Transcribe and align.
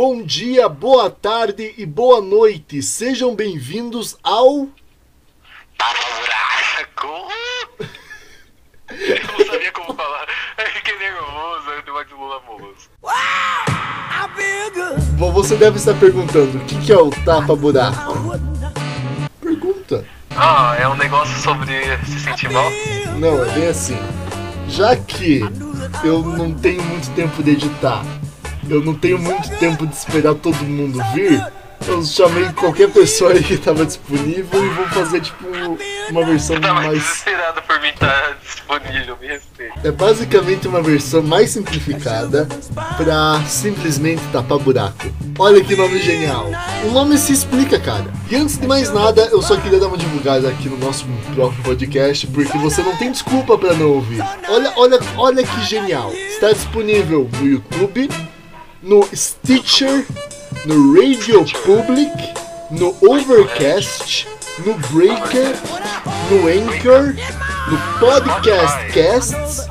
Bom 0.00 0.22
dia, 0.22 0.68
boa 0.68 1.10
tarde 1.10 1.74
e 1.76 1.84
boa 1.84 2.20
noite. 2.20 2.80
Sejam 2.80 3.34
bem-vindos 3.34 4.16
ao. 4.22 4.68
Buraco! 5.76 7.32
Eu 8.90 9.38
não 9.38 9.44
sabia 9.44 9.72
como 9.72 9.92
falar. 9.94 10.28
Eu 10.56 10.66
fiquei 10.66 10.96
nervoso, 10.98 11.70
eu 11.70 11.82
tenho 11.82 12.04
de 12.04 12.14
Lula 12.14 12.40
Moço. 12.46 12.88
Bom, 15.18 15.32
Você 15.32 15.56
deve 15.56 15.78
estar 15.78 15.94
perguntando 15.94 16.58
o 16.58 16.64
que 16.64 16.80
que 16.80 16.92
é 16.92 16.96
o 16.96 17.10
tapa-buraco. 17.10 18.38
Pergunta. 19.40 20.06
Ah, 20.36 20.76
é 20.78 20.86
um 20.86 20.94
negócio 20.94 21.36
sobre 21.40 21.72
se 22.06 22.20
sentir 22.20 22.48
mal? 22.52 22.70
Não, 23.18 23.44
é 23.44 23.52
bem 23.52 23.66
assim. 23.66 23.98
Já 24.68 24.94
que 24.94 25.40
eu 26.04 26.22
não 26.22 26.54
tenho 26.54 26.84
muito 26.84 27.12
tempo 27.16 27.42
de 27.42 27.50
editar, 27.50 28.04
eu 28.70 28.82
não 28.82 28.94
tenho 28.94 29.18
muito 29.18 29.48
tempo 29.58 29.86
de 29.86 29.94
esperar 29.94 30.34
todo 30.34 30.56
mundo 30.64 31.00
vir, 31.14 31.42
eu 31.86 32.02
chamei 32.04 32.44
qualquer 32.52 32.90
pessoa 32.90 33.32
aí 33.32 33.42
que 33.42 33.54
estava 33.54 33.86
disponível 33.86 34.64
e 34.64 34.68
vou 34.70 34.86
fazer 34.88 35.20
tipo 35.20 35.46
uma 36.10 36.24
versão 36.24 36.56
Eu 36.56 36.62
tava 36.62 36.74
mais. 36.82 36.98
desesperado 36.98 37.62
por 37.62 37.80
mim 37.80 37.88
estar 37.88 38.38
disponível, 38.42 39.16
me 39.20 39.26
respeita. 39.28 39.80
É 39.84 39.90
basicamente 39.90 40.68
uma 40.68 40.82
versão 40.82 41.22
mais 41.22 41.50
simplificada 41.50 42.46
pra 42.96 43.42
simplesmente 43.46 44.22
tapar 44.32 44.58
buraco. 44.58 45.06
Olha 45.38 45.62
que 45.62 45.76
nome 45.76 46.00
genial. 46.00 46.46
O 46.84 46.90
nome 46.90 47.16
se 47.16 47.32
explica, 47.32 47.78
cara. 47.78 48.06
E 48.28 48.36
antes 48.36 48.58
de 48.58 48.66
mais 48.66 48.92
nada, 48.92 49.22
eu 49.30 49.40
só 49.40 49.56
queria 49.56 49.78
dar 49.78 49.86
uma 49.86 49.96
divulgada 49.96 50.48
aqui 50.48 50.68
no 50.68 50.76
nosso 50.78 51.06
próprio 51.34 51.62
podcast, 51.62 52.26
porque 52.26 52.58
você 52.58 52.82
não 52.82 52.96
tem 52.96 53.12
desculpa 53.12 53.56
pra 53.56 53.72
não 53.74 53.92
ouvir. 53.92 54.20
Olha, 54.48 54.72
olha, 54.76 54.98
olha 55.16 55.44
que 55.46 55.64
genial. 55.64 56.12
Está 56.12 56.52
disponível 56.52 57.28
no 57.40 57.46
YouTube, 57.46 58.08
no 58.82 59.02
Stitcher, 59.14 60.06
no 60.64 60.94
Radio 60.94 61.44
Public, 61.64 62.12
no 62.70 62.96
Overcast, 63.02 64.28
no 64.64 64.74
Breaker, 64.88 65.54
no 66.30 66.46
Anchor, 66.48 67.14
no 67.70 67.98
Podcast 67.98 68.92
Casts, 68.92 69.66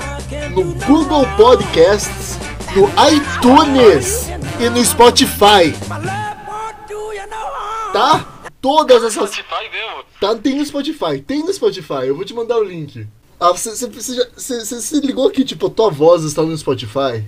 no 0.51 0.73
Google 0.85 1.25
Podcasts, 1.37 2.37
no 2.75 2.87
iTunes 3.09 4.27
e 4.59 4.69
no 4.69 4.83
Spotify. 4.83 5.73
Tá? 7.93 8.25
Todas 8.61 9.03
essas. 9.03 9.31
Tá, 10.19 10.35
tem 10.35 10.55
no 10.55 10.65
Spotify, 10.65 11.21
tem 11.25 11.43
no 11.43 11.53
Spotify, 11.53 12.07
eu 12.07 12.15
vou 12.15 12.25
te 12.25 12.33
mandar 12.33 12.57
o 12.57 12.63
link. 12.63 13.07
Ah, 13.39 13.51
você, 13.51 13.75
se 13.75 14.99
ligou 14.99 15.29
que, 15.29 15.45
tipo, 15.45 15.67
a 15.67 15.69
tua 15.69 15.91
voz 15.91 16.23
está 16.23 16.41
no 16.41 16.57
Spotify? 16.57 17.23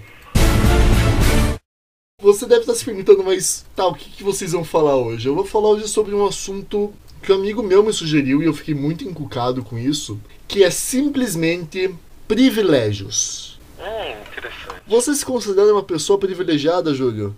Você 2.21 2.45
deve 2.45 2.61
estar 2.61 2.75
se 2.75 2.83
perguntando, 2.83 3.23
mas 3.23 3.65
tá, 3.75 3.87
o 3.87 3.93
que, 3.93 4.09
que 4.09 4.23
vocês 4.23 4.51
vão 4.51 4.63
falar 4.63 4.97
hoje? 4.97 5.27
Eu 5.27 5.35
vou 5.35 5.45
falar 5.45 5.69
hoje 5.69 5.87
sobre 5.87 6.13
um 6.13 6.25
assunto 6.25 6.93
que 7.21 7.31
um 7.31 7.35
amigo 7.35 7.63
meu 7.63 7.81
me 7.83 7.93
sugeriu 7.93 8.41
e 8.41 8.45
eu 8.45 8.53
fiquei 8.53 8.75
muito 8.75 9.05
encucado 9.05 9.63
com 9.63 9.77
isso, 9.77 10.19
que 10.47 10.63
é 10.63 10.69
simplesmente 10.69 11.93
privilégios. 12.27 13.57
Hum, 13.79 14.11
interessante. 14.27 14.81
Você 14.85 15.15
se 15.15 15.25
considera 15.25 15.71
uma 15.71 15.83
pessoa 15.83 16.19
privilegiada, 16.19 16.93
Júlio? 16.93 17.33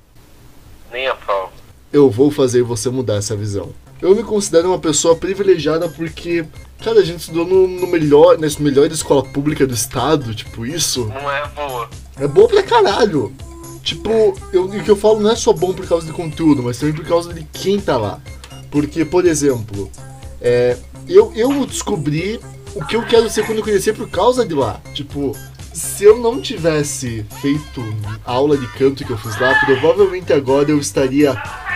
Nem 0.91 1.07
a 1.07 1.15
pau. 1.15 1.53
eu 1.93 2.09
vou 2.09 2.31
fazer 2.31 2.63
você 2.63 2.89
mudar 2.89 3.15
essa 3.15 3.35
visão. 3.35 3.69
Eu 4.02 4.15
me 4.15 4.23
considero 4.23 4.69
uma 4.69 4.79
pessoa 4.79 5.15
privilegiada 5.15 5.87
porque, 5.87 6.43
cara, 6.83 7.02
a 7.02 7.03
gente 7.03 7.19
estudou 7.19 7.45
no, 7.45 7.67
no 7.67 7.85
melhor, 7.87 8.39
na 8.39 8.47
melhor 8.59 8.91
escola 8.91 9.23
pública 9.23 9.67
do 9.67 9.75
estado, 9.75 10.33
tipo, 10.33 10.65
isso 10.65 11.05
Não 11.05 11.31
é 11.31 11.47
boa. 11.49 11.89
é 12.17 12.27
bom 12.27 12.47
pra 12.47 12.63
caralho. 12.63 13.31
Tipo, 13.83 14.37
eu, 14.53 14.65
o 14.65 14.83
que 14.83 14.89
eu 14.89 14.95
falo 14.95 15.19
não 15.19 15.31
é 15.31 15.35
só 15.35 15.51
bom 15.53 15.73
por 15.73 15.87
causa 15.87 16.05
do 16.05 16.13
conteúdo, 16.13 16.61
mas 16.63 16.77
também 16.77 16.95
por 16.95 17.05
causa 17.05 17.33
de 17.33 17.43
quem 17.51 17.79
tá 17.79 17.97
lá. 17.97 18.21
Porque, 18.69 19.03
por 19.03 19.25
exemplo, 19.25 19.89
é, 20.39 20.77
eu, 21.07 21.31
eu 21.35 21.65
descobri 21.65 22.39
o 22.75 22.86
que 22.86 22.95
eu 22.95 23.03
quero 23.03 23.30
ser 23.30 23.45
quando 23.45 23.59
eu 23.59 23.64
crescer 23.64 23.93
por 23.93 24.09
causa 24.09 24.45
de 24.45 24.53
lá. 24.53 24.80
Tipo, 24.93 25.36
se 25.73 26.03
eu 26.03 26.20
não 26.20 26.39
tivesse 26.39 27.25
feito 27.41 27.81
a 28.25 28.31
aula 28.31 28.58
de 28.58 28.67
canto 28.73 29.05
que 29.05 29.11
eu 29.11 29.17
fiz 29.17 29.39
lá, 29.39 29.53
provavelmente 29.65 30.31
agora 30.31 30.70
eu 30.70 30.80
estaria 30.80 31.33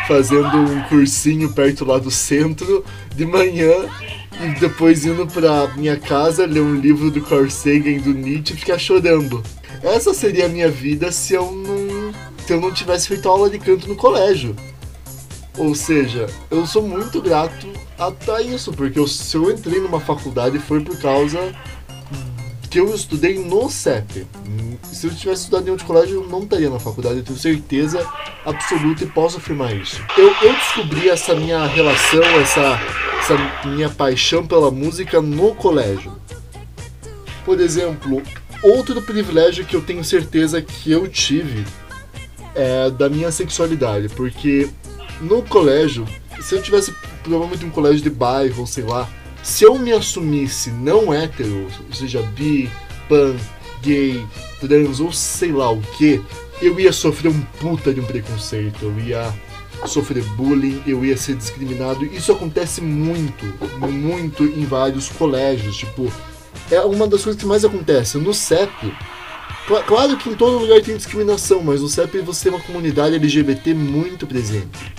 fazendo 0.08 0.58
um 0.58 0.82
cursinho 0.84 1.52
perto 1.52 1.86
lá 1.86 1.98
do 1.98 2.12
centro 2.12 2.86
de 3.16 3.26
manhã 3.26 3.74
e 4.42 4.60
depois 4.60 5.06
indo 5.06 5.26
pra 5.28 5.68
minha 5.76 5.98
casa 5.98 6.46
ler 6.46 6.62
um 6.62 6.76
livro 6.76 7.10
do 7.10 7.22
Carl 7.22 7.50
Sagan 7.50 7.92
e 7.92 8.00
do 8.00 8.14
Nietzsche 8.14 8.54
e 8.54 8.58
ficar 8.58 8.78
chorando. 8.78 9.42
Essa 9.82 10.14
seria 10.14 10.46
a 10.46 10.50
minha 10.50 10.70
vida 10.70 11.12
se 11.12 11.34
eu 11.34 11.52
não, 11.52 12.14
se 12.46 12.54
eu 12.54 12.60
não 12.60 12.72
tivesse 12.72 13.08
feito 13.08 13.30
aula 13.30 13.50
de 13.50 13.60
canto 13.60 13.88
no 13.88 13.96
colégio. 13.96 14.56
Ou 15.58 15.74
seja, 15.74 16.28
eu 16.52 16.66
sou 16.66 16.82
muito 16.82 17.22
grato 17.22 17.68
a, 17.98 18.12
a 18.34 18.42
isso, 18.42 18.74
porque 18.74 19.00
eu, 19.00 19.08
se 19.08 19.38
eu 19.38 19.50
entrei 19.50 19.80
numa 19.80 20.00
faculdade 20.00 20.60
foi 20.60 20.82
por 20.82 20.98
causa 21.00 21.54
que 22.70 22.80
eu 22.80 22.94
estudei 22.94 23.40
no 23.40 23.70
CEP. 23.70 24.28
Se 24.84 25.08
eu 25.08 25.16
tivesse 25.16 25.44
estudado 25.44 25.68
em 25.68 25.72
outro 25.72 25.86
colégio, 25.86 26.22
eu 26.22 26.30
não 26.30 26.44
estaria 26.44 26.70
na 26.70 26.78
faculdade, 26.78 27.18
eu 27.20 27.24
tenho 27.24 27.40
certeza 27.40 28.06
absoluta 28.46 29.06
e 29.06 29.08
posso 29.08 29.38
afirmar 29.38 29.74
isso. 29.74 30.02
Eu, 30.18 30.28
eu 30.42 30.54
descobri 30.54 31.10
essa 31.10 31.34
minha 31.36 31.66
relação, 31.68 32.22
essa, 32.42 32.78
essa 33.26 33.68
minha 33.68 33.90
paixão 33.90 34.46
pela 34.46 34.70
música 34.70 35.20
no 35.20 35.56
colégio. 35.56 36.14
Por 37.44 37.60
exemplo, 37.60 38.22
outro 38.62 39.02
privilégio 39.02 39.66
que 39.66 39.76
eu 39.76 39.82
tenho 39.82 40.04
certeza 40.04 40.62
que 40.62 40.92
eu 40.92 41.08
tive 41.08 41.66
é 42.54 42.92
da 42.92 43.10
minha 43.10 43.32
sexualidade, 43.32 44.10
porque 44.10 44.70
no 45.22 45.42
colégio, 45.42 46.08
se 46.40 46.54
eu 46.54 46.62
tivesse 46.62 46.94
provavelmente 47.24 47.66
um 47.66 47.72
colégio 47.72 48.02
de 48.02 48.12
bairro, 48.12 48.62
ou 48.62 48.68
sei 48.68 48.84
lá, 48.84 49.10
se 49.42 49.64
eu 49.64 49.76
me 49.80 49.92
assumisse 49.92 50.70
não 50.70 51.12
hétero, 51.12 51.68
ou 51.88 51.94
seja, 51.96 52.22
bi, 52.22 52.70
pan, 53.10 53.36
gay, 53.82 54.24
trans 54.60 55.00
ou 55.00 55.12
sei 55.12 55.52
lá 55.52 55.72
o 55.72 55.82
que, 55.82 56.22
eu 56.62 56.80
ia 56.80 56.94
sofrer 56.94 57.30
um 57.30 57.42
puta 57.60 57.92
de 57.92 58.00
um 58.00 58.06
preconceito, 58.06 58.86
eu 58.86 59.00
ia 59.00 59.34
sofrer 59.86 60.24
bullying, 60.36 60.82
eu 60.88 61.04
ia 61.06 61.18
ser 61.18 61.36
discriminado. 61.36 62.06
Isso 62.06 62.32
acontece 62.32 62.82
muito, 62.82 63.46
muito 63.90 64.44
em 64.44 64.66
vários 64.66 65.10
colégios, 65.10 65.78
tipo, 65.78 66.12
é 66.72 66.80
uma 66.82 67.08
das 67.08 67.24
coisas 67.24 67.40
que 67.42 67.48
mais 67.48 67.64
acontece. 67.66 68.18
No 68.18 68.34
CEP, 68.34 68.94
cla- 69.68 69.84
claro 69.84 70.18
que 70.18 70.30
em 70.30 70.36
todo 70.36 70.58
lugar 70.60 70.82
tem 70.82 70.96
discriminação, 70.98 71.62
mas 71.64 71.82
no 71.82 71.88
CEP 71.88 72.20
você 72.22 72.50
tem 72.50 72.54
uma 72.58 72.64
comunidade 72.66 73.16
LGBT 73.16 73.74
muito 73.74 74.26
presente. 74.26 74.94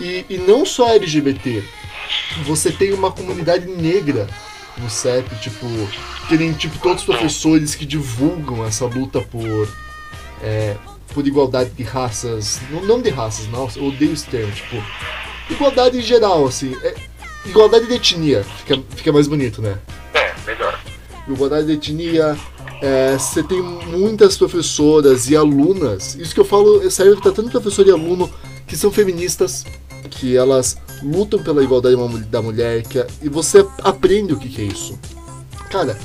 E, 0.00 0.24
e 0.30 0.38
não 0.38 0.64
só 0.64 0.88
LGBT, 0.94 1.62
você 2.44 2.70
tem 2.72 2.92
uma 2.92 3.10
comunidade 3.10 3.66
negra 3.66 4.26
no 4.78 4.88
CEP, 4.88 5.34
tipo, 5.40 5.66
que 6.28 6.36
nem 6.38 6.52
tipo, 6.52 6.78
todos 6.78 7.00
os 7.00 7.06
professores 7.06 7.74
que 7.74 7.84
divulgam 7.84 8.64
essa 8.64 8.86
luta 8.86 9.20
por, 9.20 9.68
é, 10.42 10.76
por 11.12 11.26
igualdade 11.26 11.70
de 11.70 11.82
raças, 11.82 12.60
não, 12.70 12.82
não 12.82 13.02
de 13.02 13.10
raças, 13.10 13.46
não, 13.48 13.68
eu 13.76 13.84
odeio 13.86 14.12
esse 14.12 14.26
termo, 14.26 14.52
tipo, 14.52 14.76
igualdade 15.50 15.98
em 15.98 16.02
geral, 16.02 16.46
assim, 16.46 16.76
é, 16.82 16.94
igualdade 17.46 17.86
de 17.86 17.94
etnia, 17.94 18.44
fica, 18.44 18.82
fica 18.96 19.12
mais 19.12 19.26
bonito, 19.26 19.60
né? 19.60 19.78
É, 20.14 20.32
melhor. 20.46 20.78
igualdade 21.28 21.66
de 21.66 21.72
etnia. 21.72 22.36
é, 22.82 23.16
você 23.18 23.42
tem 23.42 23.60
muitas 23.60 24.36
professoras 24.38 25.28
e 25.28 25.36
alunas. 25.36 26.14
Isso 26.14 26.32
que 26.32 26.40
eu 26.40 26.44
falo 26.46 26.88
serve 26.90 27.20
para 27.20 27.30
tanto 27.32 27.50
professor 27.50 27.86
e 27.86 27.90
aluno 27.90 28.30
que 28.66 28.74
são 28.76 28.90
feministas, 28.90 29.66
que 30.08 30.34
elas 30.36 30.78
lutam 31.02 31.42
pela 31.42 31.62
igualdade 31.62 31.96
da 32.26 32.40
mulher, 32.40 32.82
que, 32.82 32.98
é- 32.98 33.06
e 33.22 33.28
você 33.28 33.66
aprende 33.82 34.32
o 34.32 34.38
que, 34.38 34.48
que 34.48 34.62
é 34.62 34.64
isso. 34.64 34.98
Cara, 35.70 35.98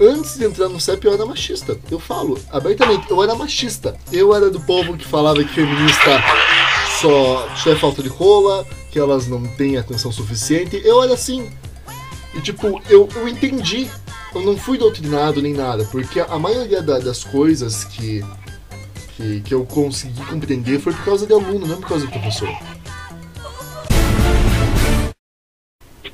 antes 0.00 0.36
de 0.36 0.44
entrar 0.44 0.68
no 0.68 0.80
CEP 0.80 1.04
eu 1.06 1.12
era 1.14 1.24
machista. 1.26 1.78
Eu 1.90 1.98
falo 1.98 2.38
abertamente, 2.50 3.10
eu 3.10 3.22
era 3.22 3.34
machista. 3.34 3.96
Eu 4.12 4.34
era 4.34 4.50
do 4.50 4.60
povo 4.60 4.96
que 4.96 5.04
falava 5.06 5.42
que 5.42 5.52
feminista 5.52 6.22
só, 7.00 7.48
só 7.56 7.70
é 7.70 7.76
falta 7.76 8.02
de 8.02 8.08
rola, 8.08 8.66
que 8.90 8.98
elas 8.98 9.26
não 9.26 9.42
têm 9.56 9.76
atenção 9.78 10.10
suficiente. 10.12 10.80
Eu 10.84 11.02
era 11.02 11.14
assim. 11.14 11.50
E 12.34 12.40
tipo, 12.40 12.80
eu, 12.88 13.08
eu 13.14 13.28
entendi. 13.28 13.90
Eu 14.34 14.40
não 14.40 14.56
fui 14.56 14.78
doutrinado 14.78 15.42
nem 15.42 15.52
nada, 15.52 15.84
porque 15.92 16.18
a 16.20 16.38
maioria 16.38 16.80
da- 16.80 16.98
das 16.98 17.22
coisas 17.22 17.84
que, 17.84 18.24
que, 19.14 19.40
que 19.42 19.52
eu 19.52 19.62
consegui 19.66 20.24
compreender 20.24 20.80
foi 20.80 20.94
por 20.94 21.04
causa 21.04 21.26
de 21.26 21.34
aluno, 21.34 21.66
não 21.66 21.78
por 21.78 21.88
causa 21.88 22.06
do 22.06 22.10
professor. 22.12 22.48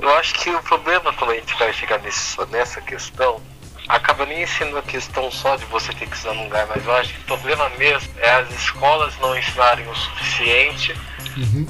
Eu 0.00 0.08
acho 0.16 0.34
que 0.34 0.50
o 0.50 0.60
problema 0.62 1.12
quando 1.12 1.30
a 1.30 1.34
gente 1.34 1.54
vai 1.58 1.72
chegar 1.72 2.00
nesse, 2.02 2.36
nessa 2.50 2.80
questão 2.80 3.40
acaba 3.88 4.26
nem 4.26 4.46
sendo 4.46 4.76
a 4.78 4.82
questão 4.82 5.30
só 5.30 5.56
de 5.56 5.64
você 5.66 5.92
ter 5.92 6.06
que 6.08 6.26
num 6.28 6.44
lugar, 6.44 6.66
mas 6.66 6.84
eu 6.84 6.92
acho 6.94 7.14
que 7.14 7.20
o 7.20 7.24
problema 7.24 7.68
mesmo 7.70 8.08
é 8.18 8.30
as 8.30 8.50
escolas 8.50 9.16
não 9.18 9.36
ensinarem 9.36 9.88
o 9.88 9.94
suficiente 9.94 10.94
Uhum. 11.36 11.66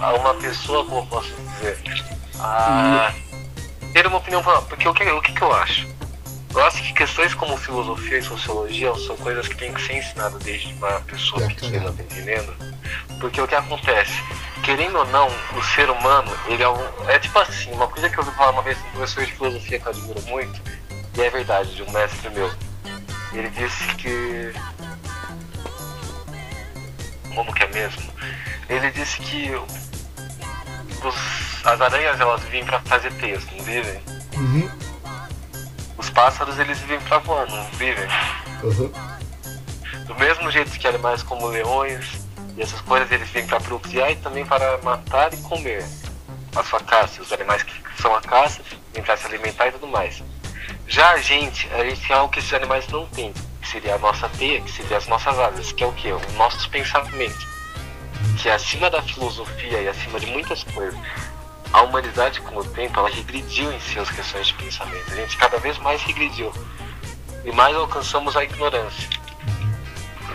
a 0.00 0.14
uma 0.14 0.34
pessoa, 0.34 0.84
como 0.84 0.98
eu 1.00 1.06
posso 1.06 1.28
dizer, 1.34 1.78
a 2.40 3.12
ter 3.92 4.06
uma 4.06 4.16
opinião 4.16 4.42
própria. 4.42 4.68
Porque 4.68 4.88
o 4.88 4.94
que, 4.94 5.04
o 5.04 5.22
que, 5.22 5.32
que 5.32 5.42
eu 5.42 5.52
acho? 5.54 5.86
Eu 6.54 6.64
acho 6.64 6.82
que 6.82 6.92
questões 6.92 7.34
como 7.34 7.56
filosofia 7.56 8.18
e 8.18 8.22
sociologia 8.22 8.94
são 8.94 9.16
coisas 9.16 9.46
que 9.46 9.56
tem 9.56 9.72
que 9.74 9.82
ser 9.82 9.98
ensinadas 9.98 10.42
desde 10.42 10.72
uma 10.74 11.00
pessoa 11.02 11.42
É, 11.44 11.48
pequena, 11.48 11.92
tá 11.92 12.02
entendendo? 12.02 12.54
Porque 13.20 13.40
o 13.40 13.46
que 13.46 13.54
acontece? 13.54 14.12
Querendo 14.62 14.98
ou 14.98 15.06
não, 15.06 15.28
o 15.56 15.62
ser 15.74 15.90
humano, 15.90 16.32
ele 16.46 16.62
é 16.62 16.68
um. 16.68 17.08
É 17.08 17.18
tipo 17.18 17.38
assim, 17.38 17.70
uma 17.72 17.86
coisa 17.88 18.08
que 18.08 18.18
eu 18.18 18.24
ouvi 18.24 18.36
falar 18.36 18.52
uma 18.52 18.62
vez 18.62 18.76
de 18.78 18.84
um 18.84 18.90
professor 18.92 19.26
de 19.26 19.32
filosofia 19.32 19.78
que 19.80 19.86
eu 19.86 19.90
admiro 19.92 20.22
muito, 20.22 20.62
e 21.16 21.20
é 21.22 21.30
verdade, 21.30 21.74
de 21.74 21.82
um 21.82 21.90
mestre 21.90 22.30
meu. 22.30 22.52
Ele 23.32 23.48
disse 23.50 23.84
que. 23.96 24.52
Como 27.34 27.52
que 27.52 27.64
é 27.64 27.68
mesmo? 27.68 28.02
Ele 28.68 28.90
disse 28.92 29.18
que 29.20 29.50
os- 31.04 31.66
as 31.66 31.80
aranhas 31.80 32.20
elas 32.20 32.42
vivem 32.44 32.64
pra 32.64 32.80
fazer 32.80 33.12
teias, 33.14 33.44
não 33.50 33.64
vivem? 33.64 34.00
Uhum. 34.36 34.70
Os 35.98 36.10
pássaros 36.10 36.58
eles 36.58 36.78
vivem 36.80 37.00
pra 37.00 37.18
voar, 37.18 37.46
não 37.48 37.64
vivem? 37.72 38.06
Uhum. 38.62 38.92
Do 40.06 40.14
mesmo 40.16 40.50
jeito 40.50 40.70
que 40.78 40.86
animais 40.86 41.22
como 41.22 41.46
leões 41.48 42.20
e 42.56 42.62
essas 42.62 42.80
coisas 42.82 43.10
eles 43.10 43.28
vêm 43.30 43.46
para 43.46 43.60
procriar 43.60 44.12
e 44.12 44.16
também 44.16 44.44
para 44.46 44.78
matar 44.82 45.32
e 45.32 45.36
comer 45.38 45.84
a 46.54 46.62
sua 46.62 46.80
caça. 46.80 47.20
Os 47.22 47.32
animais 47.32 47.62
que 47.62 47.72
são 48.00 48.14
a 48.14 48.20
caça 48.20 48.60
vêm 48.92 49.02
para 49.02 49.16
se 49.16 49.26
alimentar 49.26 49.68
e 49.68 49.72
tudo 49.72 49.88
mais. 49.88 50.22
Já 50.86 51.12
a 51.12 51.16
gente, 51.18 51.68
a 51.72 51.84
gente 51.84 52.06
tem 52.06 52.14
algo 52.14 52.32
que 52.32 52.38
esses 52.38 52.52
animais 52.52 52.86
não 52.88 53.06
têm, 53.06 53.32
que 53.60 53.68
seria 53.68 53.94
a 53.94 53.98
nossa 53.98 54.28
teia, 54.28 54.60
que 54.60 54.70
seria 54.70 54.96
as 54.96 55.06
nossas 55.06 55.38
asas, 55.38 55.72
que 55.72 55.82
é 55.82 55.86
o 55.86 55.92
que? 55.92 56.12
Os 56.12 56.34
nossos 56.34 56.66
pensamentos. 56.66 57.46
Que 58.40 58.48
é 58.48 58.54
acima 58.54 58.90
da 58.90 59.02
filosofia 59.02 59.80
e 59.80 59.88
acima 59.88 60.20
de 60.20 60.26
muitas 60.26 60.62
coisas, 60.64 60.98
a 61.72 61.82
humanidade 61.82 62.40
com 62.42 62.56
o 62.56 62.64
tempo 62.64 63.00
ela 63.00 63.08
regrediu 63.08 63.72
em 63.72 63.80
suas 63.80 64.10
questões 64.10 64.46
de 64.46 64.54
pensamento. 64.54 65.12
A 65.12 65.16
gente 65.16 65.36
cada 65.36 65.58
vez 65.58 65.78
mais 65.78 66.02
regrediu. 66.02 66.52
E 67.44 67.52
mais 67.52 67.74
alcançamos 67.76 68.36
a 68.36 68.44
ignorância. 68.44 69.08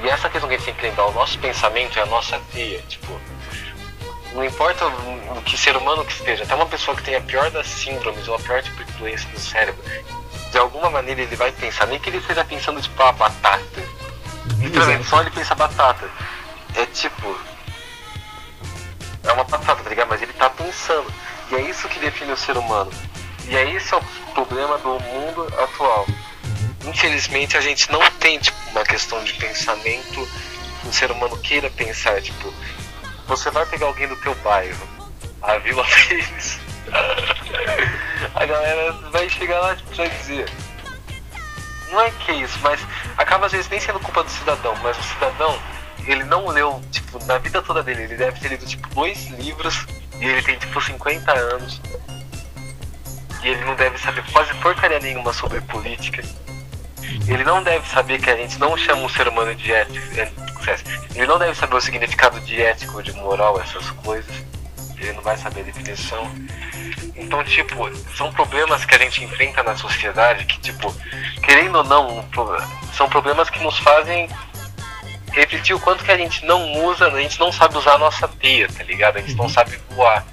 E 0.03 0.09
essa 0.09 0.29
questão 0.29 0.49
que 0.49 0.55
a 0.55 0.57
gente 0.57 0.65
tem 0.65 0.75
que 0.75 0.81
lembrar, 0.83 1.07
o 1.07 1.13
nosso 1.13 1.37
pensamento 1.39 1.97
é 1.99 2.01
a 2.01 2.05
nossa 2.05 2.39
teia, 2.53 2.81
tipo, 2.83 3.19
não 4.33 4.45
importa 4.45 4.85
o 4.87 5.41
que 5.43 5.57
ser 5.57 5.75
humano 5.75 6.05
que 6.05 6.13
esteja, 6.13 6.43
até 6.43 6.55
uma 6.55 6.65
pessoa 6.65 6.95
que 6.95 7.03
tem 7.03 7.15
a 7.15 7.21
pior 7.21 7.49
das 7.51 7.67
síndromes 7.67 8.27
ou 8.27 8.35
a 8.35 8.39
pior 8.39 8.61
tipo 8.61 8.83
de 8.83 8.91
doença 8.93 9.27
do 9.29 9.39
cérebro, 9.39 9.81
de 10.51 10.57
alguma 10.57 10.89
maneira 10.89 11.21
ele 11.21 11.35
vai 11.35 11.51
pensar, 11.51 11.85
nem 11.87 11.99
que 11.99 12.09
ele 12.09 12.17
esteja 12.17 12.43
pensando 12.43 12.81
tipo, 12.81 13.01
ah, 13.01 13.11
batata. 13.11 13.81
Literalmente, 14.57 15.05
só 15.05 15.21
ele 15.21 15.29
pensa 15.29 15.55
batata. 15.55 16.09
É 16.75 16.85
tipo. 16.87 17.37
É 19.23 19.31
uma 19.31 19.43
batata, 19.43 19.83
tá 19.83 19.89
ligado? 19.89 20.07
Mas 20.09 20.21
ele 20.21 20.33
tá 20.33 20.49
pensando. 20.49 21.11
E 21.51 21.55
é 21.55 21.61
isso 21.61 21.87
que 21.87 21.99
define 21.99 22.31
o 22.31 22.37
ser 22.37 22.57
humano. 22.57 22.91
E 23.47 23.55
é 23.55 23.69
esse 23.75 23.93
é 23.93 23.97
o 23.97 24.03
problema 24.33 24.77
do 24.79 24.99
mundo 24.99 25.47
atual. 25.61 26.05
Infelizmente 26.85 27.57
a 27.57 27.61
gente 27.61 27.91
não 27.91 27.99
tem 28.19 28.39
tipo, 28.39 28.57
uma 28.71 28.83
questão 28.83 29.23
de 29.23 29.33
pensamento 29.33 30.27
que 30.81 30.87
o 30.87 30.93
ser 30.93 31.11
humano 31.11 31.37
queira 31.37 31.69
pensar. 31.69 32.21
Tipo, 32.21 32.53
você 33.27 33.49
vai 33.51 33.65
pegar 33.65 33.87
alguém 33.87 34.07
do 34.07 34.15
teu 34.17 34.33
bairro, 34.35 34.87
a 35.41 35.57
Vila 35.57 35.83
deles. 36.07 36.59
A 38.35 38.45
galera 38.45 38.91
vai 39.11 39.29
chegar 39.29 39.59
lá 39.59 39.75
e 39.75 39.95
vai 39.95 40.09
dizer. 40.09 40.49
Não 41.91 42.01
é 42.01 42.11
que 42.11 42.31
isso, 42.33 42.59
mas 42.61 42.79
acaba 43.17 43.47
às 43.47 43.51
vezes 43.51 43.69
nem 43.69 43.79
sendo 43.79 43.99
culpa 43.99 44.23
do 44.23 44.29
cidadão, 44.29 44.75
mas 44.83 44.97
o 44.97 45.03
cidadão, 45.03 45.59
ele 46.05 46.23
não 46.23 46.47
leu, 46.47 46.81
tipo, 46.91 47.23
na 47.25 47.37
vida 47.39 47.61
toda 47.61 47.81
dele, 47.81 48.03
ele 48.03 48.15
deve 48.15 48.39
ter 48.39 48.49
lido 48.49 48.65
tipo 48.65 48.87
dois 48.93 49.27
livros 49.31 49.85
e 50.19 50.25
ele 50.25 50.41
tem 50.41 50.57
tipo 50.57 50.79
50 50.79 51.31
anos. 51.31 51.81
E 53.41 53.47
ele 53.47 53.63
não 53.65 53.75
deve 53.75 53.97
saber 53.97 54.23
quase 54.31 54.53
porcaria 54.55 54.99
nenhuma 54.99 55.31
sobre 55.33 55.61
política. 55.61 56.21
Ele 57.27 57.43
não 57.43 57.63
deve 57.63 57.87
saber 57.87 58.19
que 58.21 58.29
a 58.29 58.35
gente 58.35 58.59
não 58.59 58.77
chama 58.77 59.03
um 59.03 59.09
ser 59.09 59.27
humano 59.27 59.55
de 59.55 59.71
ético. 59.71 60.19
é, 60.19 60.31
Ele 61.15 61.25
não 61.25 61.39
deve 61.39 61.55
saber 61.55 61.75
o 61.75 61.81
significado 61.81 62.39
de 62.41 62.61
ético, 62.61 63.01
de 63.01 63.13
moral, 63.13 63.59
essas 63.59 63.89
coisas. 63.91 64.33
Ele 64.97 65.13
não 65.13 65.21
vai 65.21 65.37
saber 65.37 65.61
a 65.61 65.63
definição. 65.63 66.29
Então, 67.15 67.43
tipo, 67.43 67.89
são 68.15 68.31
problemas 68.31 68.85
que 68.85 68.95
a 68.95 68.97
gente 68.97 69.23
enfrenta 69.23 69.61
na 69.63 69.75
sociedade 69.75 70.45
que, 70.45 70.59
tipo, 70.59 70.93
querendo 71.43 71.79
ou 71.79 71.83
não, 71.83 72.25
são 72.93 73.09
problemas 73.09 73.49
que 73.49 73.61
nos 73.61 73.77
fazem 73.79 74.29
refletir 75.31 75.73
o 75.73 75.79
quanto 75.79 76.03
que 76.03 76.11
a 76.11 76.17
gente 76.17 76.45
não 76.45 76.85
usa, 76.85 77.07
a 77.07 77.21
gente 77.21 77.39
não 77.39 77.51
sabe 77.51 77.77
usar 77.77 77.93
a 77.93 77.97
nossa 77.97 78.27
teia, 78.27 78.67
tá 78.67 78.83
ligado? 78.83 79.17
A 79.17 79.21
gente 79.21 79.35
não 79.35 79.47
sabe 79.47 79.79
voar. 79.91 80.25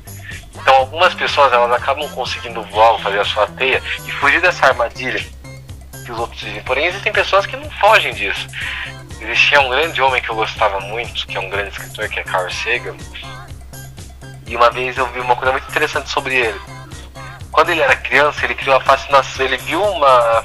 Então 0.55 0.75
algumas 0.75 1.15
pessoas 1.15 1.53
elas 1.53 1.71
acabam 1.73 2.09
conseguindo 2.11 2.63
voar 2.63 2.93
ou 2.93 2.99
fazer 2.99 3.21
a 3.21 3.25
sua 3.25 3.47
teia 3.47 3.83
e 4.07 4.11
fugir 4.13 4.41
dessa 4.41 4.67
armadilha 4.67 5.25
que 6.05 6.13
os 6.13 6.19
outros 6.19 6.41
vivem. 6.43 6.63
Porém 6.63 6.87
existem 6.87 7.13
pessoas 7.13 7.47
que 7.47 7.57
não 7.57 7.71
fogem 7.73 8.15
disso. 8.15 8.47
Existia 9.21 9.61
um 9.61 9.69
grande 9.69 10.01
homem 10.01 10.23
que 10.23 10.31
eu 10.31 10.35
gostava 10.35 10.81
muito, 10.81 11.27
que 11.27 11.37
é 11.37 11.41
um 11.41 11.49
grande 11.49 11.71
escritor, 11.71 12.09
que 12.09 12.21
é 12.21 12.25
Carl 12.25 12.51
Sagan. 12.51 12.97
E 14.47 14.57
uma 14.57 14.71
vez 14.71 14.97
eu 14.97 15.07
vi 15.09 15.21
uma 15.21 15.35
coisa 15.37 15.53
muito 15.53 15.69
interessante 15.69 16.09
sobre 16.11 16.37
ele. 16.37 16.61
Quando 17.51 17.71
ele 17.71 17.81
era 17.81 17.97
criança, 17.97 18.45
ele 18.45 18.55
criou 18.55 18.77
a 18.77 18.81
fascinação, 18.81 19.45
ele 19.45 19.57
viu 19.59 19.83
uma. 19.83 20.45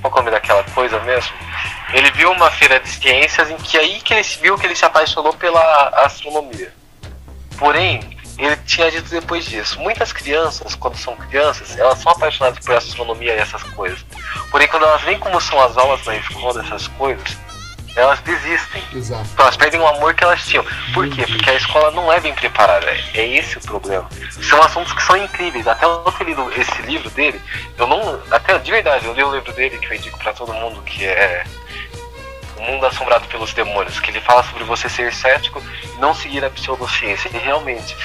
Qual 0.00 0.10
é 0.10 0.14
o 0.14 0.16
nome 0.18 0.30
daquela 0.30 0.62
coisa 0.64 1.00
mesmo? 1.00 1.32
Ele 1.92 2.10
viu 2.12 2.30
uma 2.32 2.50
feira 2.50 2.78
de 2.80 2.88
ciências 2.88 3.50
em 3.50 3.56
que 3.56 3.78
aí 3.78 4.00
que 4.00 4.12
ele 4.12 4.22
se- 4.24 4.38
viu 4.38 4.58
que 4.58 4.66
ele 4.66 4.76
se 4.76 4.84
apaixonou 4.84 5.32
pela 5.32 5.88
astronomia. 6.04 6.72
Porém, 7.56 8.00
ele 8.36 8.56
tinha 8.66 8.90
dito 8.90 9.08
depois 9.08 9.46
disso, 9.46 9.80
muitas 9.80 10.12
crianças, 10.12 10.74
quando 10.74 10.96
são 10.96 11.16
crianças, 11.16 11.78
elas 11.78 11.98
são 12.00 12.12
apaixonadas 12.12 12.58
por 12.64 12.74
astronomia 12.74 13.34
e 13.34 13.38
essas 13.38 13.62
coisas. 13.62 14.04
Porém, 14.50 14.68
quando 14.68 14.84
elas 14.84 15.00
veem 15.02 15.18
como 15.18 15.40
são 15.40 15.58
as 15.62 15.76
aulas 15.78 16.04
na 16.04 16.16
escola, 16.16 16.60
essas 16.62 16.86
coisas, 16.88 17.36
elas 17.96 18.20
desistem. 18.20 18.82
Exato. 18.92 19.28
Então 19.32 19.44
elas 19.44 19.56
perdem 19.56 19.80
o 19.80 19.86
amor 19.86 20.14
que 20.14 20.24
elas 20.24 20.44
tinham. 20.46 20.64
Por 20.92 21.08
quê? 21.08 21.24
Porque 21.26 21.50
a 21.50 21.54
escola 21.54 21.90
não 21.90 22.12
é 22.12 22.20
bem 22.20 22.34
preparada. 22.34 22.86
É 23.14 23.24
é 23.24 23.38
esse 23.38 23.56
o 23.56 23.60
problema. 23.60 24.08
São 24.42 24.62
assuntos 24.62 24.92
que 24.92 25.02
são 25.02 25.16
incríveis. 25.16 25.66
Até 25.66 25.86
eu 25.86 26.00
ter 26.12 26.24
lido 26.24 26.52
esse 26.56 26.82
livro 26.82 27.08
dele, 27.10 27.40
eu 27.78 27.86
não. 27.86 28.20
Até 28.30 28.58
de 28.58 28.70
verdade, 28.70 29.06
eu 29.06 29.14
li 29.14 29.24
o 29.24 29.34
livro 29.34 29.52
dele 29.52 29.78
que 29.78 29.86
eu 29.86 29.94
indico 29.96 30.18
pra 30.18 30.32
todo 30.32 30.52
mundo, 30.52 30.82
que 30.82 31.04
é 31.04 31.44
O 32.58 32.62
Mundo 32.62 32.86
Assombrado 32.86 33.26
pelos 33.28 33.52
Demônios, 33.54 33.98
que 33.98 34.10
ele 34.10 34.20
fala 34.20 34.42
sobre 34.44 34.64
você 34.64 34.88
ser 34.88 35.12
cético 35.12 35.62
e 35.96 36.00
não 36.00 36.14
seguir 36.14 36.44
a 36.44 36.50
pseudociência. 36.50 37.30
E 37.32 37.38
realmente, 37.38 37.96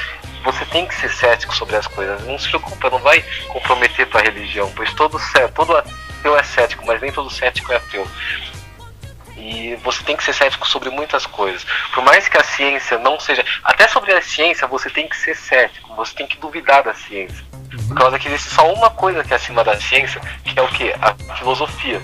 você 0.43 0.65
tem 0.65 0.85
que 0.85 0.95
ser 0.95 1.09
cético 1.09 1.55
sobre 1.55 1.75
as 1.75 1.87
coisas. 1.87 2.25
Não 2.25 2.39
se 2.39 2.47
preocupa, 2.47 2.89
não 2.89 2.99
vai 2.99 3.23
comprometer 3.49 4.07
tua 4.07 4.21
religião, 4.21 4.71
pois 4.75 4.93
todo, 4.93 5.19
todo 5.53 5.75
ateu 5.75 6.37
é 6.37 6.43
cético, 6.43 6.85
mas 6.85 7.01
nem 7.01 7.11
todo 7.11 7.29
cético 7.29 7.73
é 7.73 7.75
ateu. 7.75 8.07
E 9.41 9.75
você 9.83 10.03
tem 10.03 10.17
que 10.17 10.23
ser 10.23 10.33
cético 10.33 10.67
sobre 10.67 10.89
muitas 10.89 11.25
coisas. 11.25 11.65
Por 11.93 12.03
mais 12.03 12.27
que 12.27 12.37
a 12.37 12.43
ciência 12.43 12.97
não 12.97 13.19
seja. 13.19 13.43
Até 13.63 13.87
sobre 13.87 14.11
a 14.13 14.21
ciência 14.21 14.67
você 14.67 14.89
tem 14.89 15.07
que 15.07 15.15
ser 15.15 15.35
cético, 15.35 15.95
você 15.95 16.13
tem 16.13 16.27
que 16.27 16.37
duvidar 16.37 16.83
da 16.83 16.93
ciência. 16.93 17.43
Por 17.87 17.95
causa 17.95 18.19
que 18.19 18.27
existe 18.27 18.49
só 18.49 18.71
uma 18.73 18.89
coisa 18.89 19.23
que 19.23 19.31
é 19.31 19.35
acima 19.37 19.63
da 19.63 19.79
ciência, 19.79 20.19
que 20.43 20.59
é 20.59 20.61
o 20.61 20.67
que? 20.67 20.93
A 21.01 21.15
filosofia. 21.35 22.01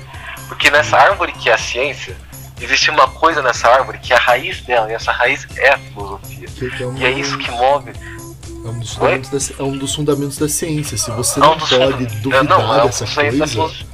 Porque 0.47 0.69
nessa 0.71 0.97
árvore 0.97 1.33
que 1.33 1.49
é 1.49 1.53
a 1.53 1.57
ciência, 1.57 2.15
existe 2.61 2.89
uma 2.89 3.07
coisa 3.09 3.41
nessa 3.41 3.67
árvore 3.67 3.97
que 3.97 4.13
é 4.13 4.15
a 4.15 4.19
raiz 4.19 4.61
dela, 4.61 4.89
e 4.89 4.93
essa 4.93 5.11
raiz 5.11 5.45
é 5.57 5.69
a 5.73 5.77
filosofia. 5.77 6.47
Que, 6.47 6.69
que 6.71 6.83
é, 6.83 6.85
um, 6.85 6.97
E 6.97 7.05
é 7.05 7.09
isso 7.11 7.37
que 7.37 7.51
move. 7.51 7.91
é 7.91 8.69
um 8.69 8.79
dos 8.79 8.93
fundamentos 8.93 9.29
da, 9.49 9.55
é 9.63 9.63
um 9.67 9.77
dos 9.77 9.93
fundamentos 9.95 10.37
da 10.37 10.47
ciência. 10.47 10.97
Se 10.97 11.11
você 11.11 11.39
É 11.39 11.43
um 11.43 11.47
não 11.47 11.57
dos 11.57 11.69
pode 11.69 12.05
duvidar 12.21 12.43
não, 12.43 12.73
é 12.73 12.83
um 12.83 12.85
dessa 12.85 13.03
dos 13.05 13.13
fundamentos 13.13 13.39
da 13.39 13.45
coisa, 13.61 13.75
filosofia. 13.75 13.87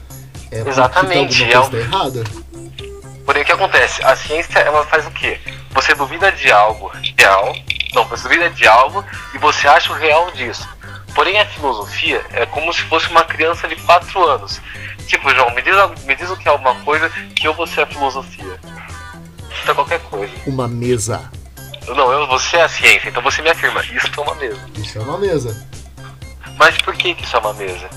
é 0.51 0.69
Exatamente, 0.69 1.43
é 1.51 1.55
alguma 1.55 1.77
um- 1.77 1.81
errada. 1.81 2.23
Porém, 3.25 3.43
o 3.43 3.45
que 3.45 3.51
acontece? 3.51 4.03
A 4.03 4.15
ciência, 4.15 4.59
ela 4.59 4.85
faz 4.85 5.05
o 5.05 5.11
quê? 5.11 5.39
Você 5.71 5.93
duvida 5.93 6.31
de 6.31 6.51
algo 6.51 6.91
real, 7.17 7.55
não, 7.93 8.05
você 8.05 8.23
duvida 8.23 8.49
de 8.49 8.67
algo 8.67 9.03
e 9.33 9.37
você 9.37 9.67
acha 9.67 9.91
o 9.91 9.95
real 9.95 10.31
disso. 10.31 10.67
Porém, 11.13 11.39
a 11.39 11.45
filosofia 11.45 12.25
é 12.31 12.45
como 12.45 12.71
se 12.73 12.81
fosse 12.83 13.09
uma 13.09 13.23
criança 13.23 13.67
de 13.67 13.75
4 13.75 14.23
anos. 14.25 14.61
Tipo, 15.07 15.29
João, 15.29 15.53
me 15.53 15.61
diz, 15.61 15.75
me 16.05 16.15
diz 16.15 16.29
o 16.29 16.37
que 16.37 16.47
é 16.47 16.51
alguma 16.51 16.75
coisa 16.83 17.09
que 17.35 17.47
eu 17.47 17.53
vou 17.53 17.67
ser 17.67 17.81
a 17.81 17.85
filosofia. 17.85 18.59
Isso 19.51 19.71
é 19.71 19.73
qualquer 19.73 19.99
coisa. 20.01 20.33
Uma 20.47 20.67
mesa. 20.67 21.29
Não, 21.87 22.11
eu, 22.11 22.27
você 22.27 22.57
é 22.57 22.63
a 22.63 22.69
ciência, 22.69 23.09
então 23.09 23.21
você 23.21 23.41
me 23.41 23.49
afirma, 23.49 23.83
isso 23.83 24.07
é 24.15 24.21
uma 24.21 24.35
mesa. 24.35 24.69
Isso 24.77 24.97
é 24.97 25.01
uma 25.01 25.17
mesa. 25.17 25.67
Mas 26.57 26.77
por 26.77 26.95
que, 26.95 27.13
que 27.13 27.23
isso 27.23 27.35
é 27.35 27.39
uma 27.39 27.53
mesa? 27.53 27.89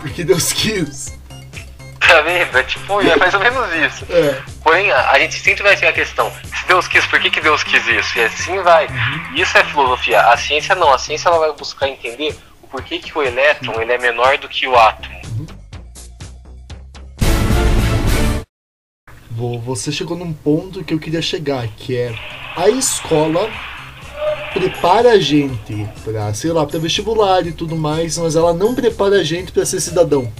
Porque 0.00 0.22
Deus 0.22 0.52
quis. 0.52 1.15
Tá 2.06 2.20
vendo? 2.20 2.56
É 2.58 2.62
tipo, 2.62 3.00
é 3.00 3.16
mais 3.16 3.34
ou 3.34 3.40
menos 3.40 3.66
isso. 3.74 4.06
É. 4.12 4.40
Porém, 4.62 4.90
a, 4.92 5.10
a 5.10 5.18
gente 5.18 5.38
sempre 5.40 5.62
vai 5.62 5.76
ter 5.76 5.86
a 5.86 5.92
questão: 5.92 6.30
se 6.30 6.66
Deus 6.66 6.86
quis, 6.86 7.04
por 7.06 7.18
que, 7.20 7.30
que 7.30 7.40
Deus 7.40 7.62
quis 7.64 7.86
isso? 7.86 8.18
E 8.18 8.22
assim 8.22 8.60
vai. 8.62 8.86
Isso 9.34 9.56
é 9.58 9.64
filosofia. 9.64 10.20
A 10.20 10.36
ciência 10.36 10.74
não. 10.74 10.92
A 10.92 10.98
ciência 10.98 11.28
ela 11.28 11.38
vai 11.38 11.52
buscar 11.52 11.88
entender 11.88 12.36
o 12.62 12.66
porquê 12.68 12.98
que 12.98 13.16
o 13.16 13.22
elétron 13.22 13.80
ele 13.80 13.92
é 13.92 13.98
menor 13.98 14.38
do 14.38 14.48
que 14.48 14.66
o 14.66 14.76
átomo. 14.76 15.16
Vo- 19.30 19.58
Você 19.60 19.92
chegou 19.92 20.16
num 20.16 20.32
ponto 20.32 20.82
que 20.84 20.94
eu 20.94 20.98
queria 20.98 21.20
chegar, 21.22 21.66
que 21.76 21.96
é 21.96 22.14
a 22.56 22.68
escola 22.68 23.50
prepara 24.54 25.10
a 25.12 25.18
gente 25.20 25.86
pra, 26.02 26.32
sei 26.32 26.50
lá, 26.50 26.64
pra 26.64 26.78
vestibular 26.78 27.46
e 27.46 27.52
tudo 27.52 27.76
mais, 27.76 28.16
mas 28.16 28.34
ela 28.36 28.54
não 28.54 28.74
prepara 28.74 29.16
a 29.16 29.22
gente 29.24 29.52
pra 29.52 29.66
ser 29.66 29.80
cidadão. 29.80 30.32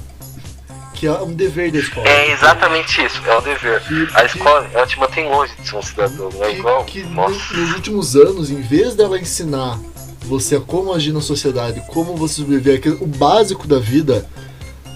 Que 0.97 1.07
é 1.07 1.13
um 1.13 1.33
dever 1.33 1.71
da 1.71 1.79
escola. 1.79 2.09
É 2.09 2.33
exatamente 2.33 3.05
isso, 3.05 3.21
é 3.27 3.39
um 3.39 3.43
dever. 3.43 3.81
Que- 3.83 4.09
A 4.15 4.25
escola, 4.25 4.69
ela 4.73 4.87
te 4.87 4.99
mantém 4.99 5.29
longe 5.29 5.53
de 5.61 5.69
ser 5.69 5.77
um 5.77 5.83
cidadão, 5.83 6.31
não 6.35 6.45
é 6.45 6.53
igual? 6.53 6.85
que 6.85 7.03
no- 7.03 7.11
Nossa. 7.15 7.55
nos 7.55 7.75
últimos 7.75 8.17
anos, 8.17 8.51
em 8.51 8.61
vez 8.63 8.95
dela 8.95 9.19
ensinar 9.21 9.79
você 10.23 10.57
a 10.57 10.61
como 10.61 10.93
agir 10.93 11.13
na 11.13 11.21
sociedade, 11.21 11.81
como 11.89 12.17
você 12.17 12.35
sobreviver, 12.37 12.79
aquele- 12.79 12.97
o 13.01 13.07
básico 13.07 13.67
da 13.69 13.79
vida, 13.79 14.27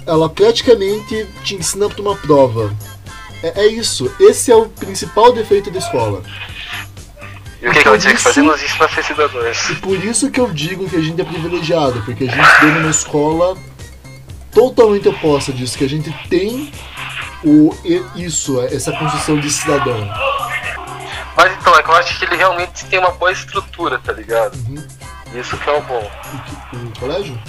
ela 0.06 0.28
praticamente 0.28 1.26
te 1.44 1.54
ensina 1.54 1.88
para 1.88 2.00
uma 2.02 2.16
prova. 2.16 2.74
É, 3.42 3.62
é 3.62 3.66
isso. 3.68 4.10
Esse 4.18 4.50
é 4.50 4.56
o 4.56 4.68
principal 4.68 5.32
defeito 5.32 5.70
da 5.70 5.78
escola. 5.78 6.22
E 7.62 7.68
o 7.68 7.72
que, 7.72 7.82
que 7.82 7.88
ela 7.88 7.98
tinha 7.98 8.14
que 8.14 8.20
fazer? 8.22 8.40
Nos 8.42 8.62
ensina 8.62 8.86
a 8.86 8.88
ser 8.88 9.04
cidadãos. 9.04 9.70
E 9.70 9.74
por 9.76 9.96
isso 10.02 10.30
que 10.30 10.40
eu 10.40 10.50
digo 10.50 10.88
que 10.88 10.96
a 10.96 11.00
gente 11.00 11.20
é 11.20 11.24
privilegiado, 11.24 12.00
porque 12.06 12.24
a 12.24 12.26
gente 12.26 12.40
estudou 12.42 12.70
numa 12.76 12.90
escola 12.90 13.56
totalmente 14.52 15.08
oposta 15.08 15.52
disso, 15.52 15.76
que 15.78 15.84
a 15.84 15.88
gente 15.88 16.12
tem 16.28 16.72
o, 17.44 17.74
e- 17.84 18.04
isso, 18.24 18.60
essa 18.62 18.92
construção 18.92 19.38
de 19.38 19.50
cidadão. 19.50 20.08
Mas 21.36 21.52
então, 21.58 21.74
é 21.74 21.82
que 21.82 21.88
eu 21.88 21.94
acho 21.94 22.18
que 22.18 22.24
ele 22.24 22.36
realmente 22.36 22.84
tem 22.86 22.98
uma 22.98 23.12
boa 23.12 23.32
estrutura, 23.32 23.98
tá 23.98 24.12
ligado? 24.12 24.56
Uhum. 24.68 24.86
Isso 25.34 25.56
que 25.56 25.70
é 25.70 25.72
o 25.72 25.80
bom. 25.82 26.10
O, 26.74 27.00
colégio? 27.00 27.40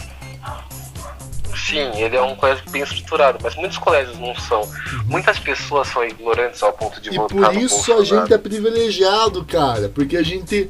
Sim, 1.55 1.91
ele 1.95 2.15
é 2.15 2.21
um 2.21 2.35
colégio 2.35 2.63
bem 2.69 2.83
estruturado, 2.83 3.39
mas 3.41 3.55
muitos 3.55 3.77
colégios 3.77 4.17
não 4.19 4.35
são. 4.35 4.61
Muitas 5.05 5.39
pessoas 5.39 5.87
são 5.87 6.03
ignorantes 6.03 6.61
ao 6.61 6.73
ponto 6.73 7.01
de 7.01 7.09
E 7.09 7.17
votar 7.17 7.37
por 7.49 7.53
no 7.53 7.59
isso 7.59 7.93
a 7.93 8.03
gente 8.03 8.33
é 8.33 8.37
privilegiado, 8.37 9.43
cara, 9.45 9.89
porque 9.89 10.15
a 10.15 10.23
gente 10.23 10.69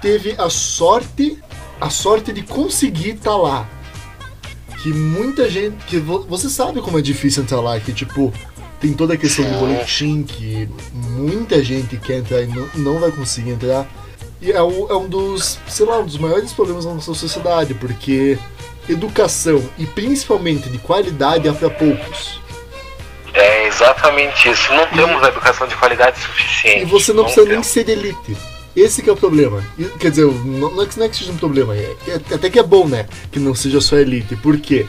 teve 0.00 0.34
a 0.38 0.48
sorte, 0.48 1.42
a 1.80 1.90
sorte 1.90 2.32
de 2.32 2.42
conseguir 2.42 3.10
estar 3.10 3.36
lá. 3.36 3.66
Que 4.82 4.92
muita 4.92 5.48
gente, 5.50 5.76
que 5.86 5.98
vo- 5.98 6.24
você 6.28 6.48
sabe 6.48 6.80
como 6.80 6.98
é 6.98 7.02
difícil 7.02 7.42
entrar 7.42 7.60
lá, 7.60 7.78
que 7.80 7.92
tipo 7.92 8.32
tem 8.80 8.92
toda 8.92 9.14
a 9.14 9.16
questão 9.16 9.44
do 9.44 9.52
Sim. 9.52 9.58
boletim 9.58 10.22
que 10.22 10.68
muita 10.92 11.64
gente 11.64 11.96
quer 11.96 12.18
entrar 12.18 12.42
e 12.42 12.46
não, 12.46 12.68
não 12.74 12.98
vai 13.00 13.10
conseguir 13.10 13.50
entrar. 13.50 13.86
E 14.40 14.52
é 14.52 14.62
um, 14.62 14.90
é 14.90 14.94
um 14.94 15.08
dos, 15.08 15.58
sei 15.66 15.86
lá, 15.86 15.98
um 15.98 16.04
dos 16.04 16.18
maiores 16.18 16.52
problemas 16.52 16.84
da 16.84 16.92
nossa 16.92 17.14
sociedade, 17.14 17.72
porque 17.72 18.38
educação 18.88 19.62
e 19.78 19.86
principalmente 19.86 20.68
de 20.68 20.76
qualidade 20.78 21.48
é 21.48 21.52
para 21.52 21.70
poucos. 21.70 22.38
É 23.32 23.66
exatamente 23.66 24.48
isso. 24.48 24.72
Não 24.74 24.86
temos 24.88 25.22
a 25.22 25.28
educação 25.28 25.66
de 25.66 25.74
qualidade 25.76 26.18
suficiente. 26.20 26.82
E 26.82 26.84
você 26.84 27.12
não 27.12 27.24
precisa 27.24 27.42
nem 27.44 27.50
temos. 27.54 27.66
ser 27.66 27.88
elite. 27.88 28.36
Esse 28.76 29.02
que 29.02 29.08
é 29.08 29.12
o 29.12 29.16
problema. 29.16 29.64
Quer 29.98 30.10
dizer, 30.10 30.26
não, 30.26 30.82
é 30.82 30.86
que 30.86 30.98
não 30.98 31.06
é 31.06 31.08
que 31.08 31.16
seja 31.16 31.32
um 31.32 31.36
problema, 31.38 31.74
é, 31.74 31.96
é- 32.06 32.34
até 32.34 32.50
que 32.50 32.58
é 32.58 32.62
bom, 32.62 32.86
né? 32.86 33.06
Que 33.32 33.38
não 33.40 33.54
seja 33.54 33.80
só 33.80 33.96
elite. 33.96 34.36
Por 34.36 34.58
quê? 34.58 34.86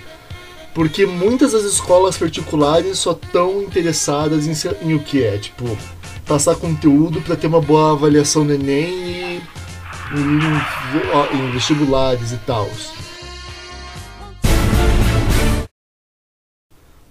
Porque 0.74 1.06
muitas 1.06 1.54
das 1.54 1.64
escolas 1.64 2.18
particulares 2.18 3.00
só 3.00 3.12
estão 3.14 3.62
interessadas 3.64 4.46
em, 4.46 4.54
ser- 4.54 4.78
em 4.82 4.94
o 4.94 5.00
que 5.00 5.24
é, 5.24 5.38
tipo, 5.38 5.66
passar 6.26 6.56
conteúdo 6.56 7.22
para 7.22 7.36
ter 7.38 7.48
uma 7.48 7.62
boa 7.62 7.94
avaliação 7.94 8.44
no 8.44 8.54
Enem 8.54 8.90
e 8.94 9.42
em, 10.14 11.38
em 11.38 11.52
vestibulares 11.52 12.32
e 12.34 12.38
tal. 12.46 12.70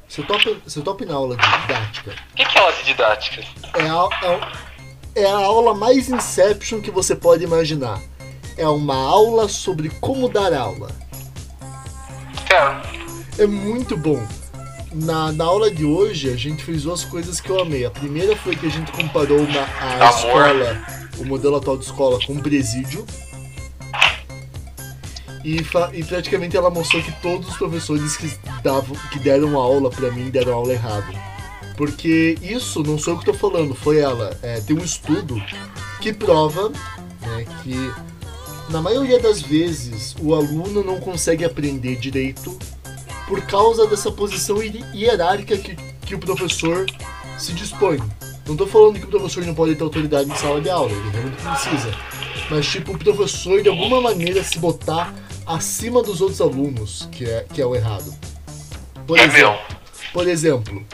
Você 0.09 0.23
topa, 0.23 0.51
você 0.65 0.81
topa 0.83 1.05
na 1.05 1.15
aula 1.15 1.37
de 1.37 1.43
didática? 1.63 2.11
O 2.33 2.37
que, 2.37 2.45
que 2.45 2.57
é 2.59 2.61
aula 2.61 2.73
de 2.75 2.85
didática? 2.85 3.43
é 3.75 3.83
a, 3.89 4.09
é, 4.23 4.76
é 5.17 5.25
a 5.25 5.35
aula 5.37 5.75
mais 5.75 6.09
Inception 6.11 6.81
que 6.81 6.91
você 6.91 7.17
pode 7.17 7.43
imaginar. 7.43 8.01
É 8.57 8.69
uma 8.69 8.95
aula 8.95 9.49
sobre 9.49 9.89
como 10.01 10.29
dar 10.29 10.53
aula. 10.53 10.91
Cara, 12.49 12.83
É 13.39 13.47
muito 13.47 13.97
bom. 13.97 14.23
Na, 14.93 15.33
na 15.33 15.45
aula 15.45 15.71
de 15.71 15.85
hoje, 15.85 16.31
a 16.31 16.37
gente 16.37 16.63
fez 16.63 16.83
duas 16.85 17.05
coisas 17.05 17.41
que 17.41 17.51
eu 17.51 17.61
amei. 17.61 17.85
A 17.85 17.91
primeira 17.91 18.37
foi 18.37 18.55
que 18.57 18.67
a 18.67 18.71
gente 18.71 18.93
comparou 18.93 19.41
uma, 19.41 19.61
a 19.61 20.09
Amor. 20.09 20.09
escola, 20.09 20.87
o 21.19 21.25
modelo 21.25 21.57
atual 21.57 21.77
de 21.77 21.85
escola, 21.85 22.19
com 22.25 22.35
um 22.35 22.41
presídio. 22.41 23.05
E, 25.45 25.59
e 25.93 26.05
praticamente 26.05 26.57
ela 26.57 26.71
mostrou 26.71 27.03
que 27.03 27.13
todos 27.21 27.49
os 27.49 27.57
professores 27.57 28.17
que, 28.17 28.31
davam, 28.63 28.97
que 29.13 29.19
deram 29.19 29.57
aula 29.57 29.91
pra 29.91 30.11
mim 30.11 30.31
deram 30.31 30.55
aula 30.55 30.73
errada. 30.73 31.36
Porque 31.77 32.37
isso 32.41 32.83
não 32.83 32.99
sou 32.99 33.15
eu 33.15 33.19
que 33.19 33.27
tô 33.27 33.35
falando, 33.35 33.75
foi 33.75 33.99
ela. 33.99 34.37
É, 34.43 34.61
tem 34.61 34.77
um 34.77 34.85
estudo 34.85 35.41
que 36.01 36.13
prova 36.13 36.71
né, 36.71 37.47
que 37.63 37.75
na 38.71 38.81
maioria 38.81 39.21
das 39.21 39.43
vezes 39.43 40.17
o 40.21 40.35
aluno 40.35 40.83
não 40.83 40.99
consegue 40.99 41.45
aprender 41.45 41.97
direito 41.97 42.57
por 43.29 43.43
causa 43.43 43.87
dessa 43.87 44.11
posição 44.11 44.63
hi- 44.63 44.85
hierárquica 44.95 45.57
que, 45.59 45.77
que 46.07 46.15
o 46.15 46.19
professor 46.19 46.87
se 47.39 47.53
dispõe. 47.53 48.01
Não 48.47 48.57
tô 48.57 48.67
falando 48.67 48.99
que 48.99 49.05
o 49.05 49.09
professor 49.09 49.45
não 49.45 49.55
pode 49.55 49.75
ter 49.75 49.83
autoridade 49.83 50.31
em 50.31 50.37
sala 50.37 50.61
de 50.61 50.71
aula, 50.71 50.93
ele 50.93 51.11
realmente 51.11 51.43
precisa. 51.43 51.91
Mas 52.49 52.67
tipo, 52.67 52.93
o 52.93 52.99
professor 52.99 53.61
de 53.61 53.69
alguma 53.69 54.01
maneira 54.01 54.43
se 54.45 54.59
botar 54.59 55.13
acima 55.45 56.03
dos 56.03 56.21
outros 56.21 56.41
alunos, 56.41 57.09
que 57.11 57.25
é, 57.25 57.45
que 57.53 57.61
é 57.61 57.67
o 57.67 57.75
errado. 57.75 58.15
Por 59.07 59.19
é 59.19 59.25
exemplo, 59.25 59.59
por 60.13 60.29
exemplo, 60.29 60.87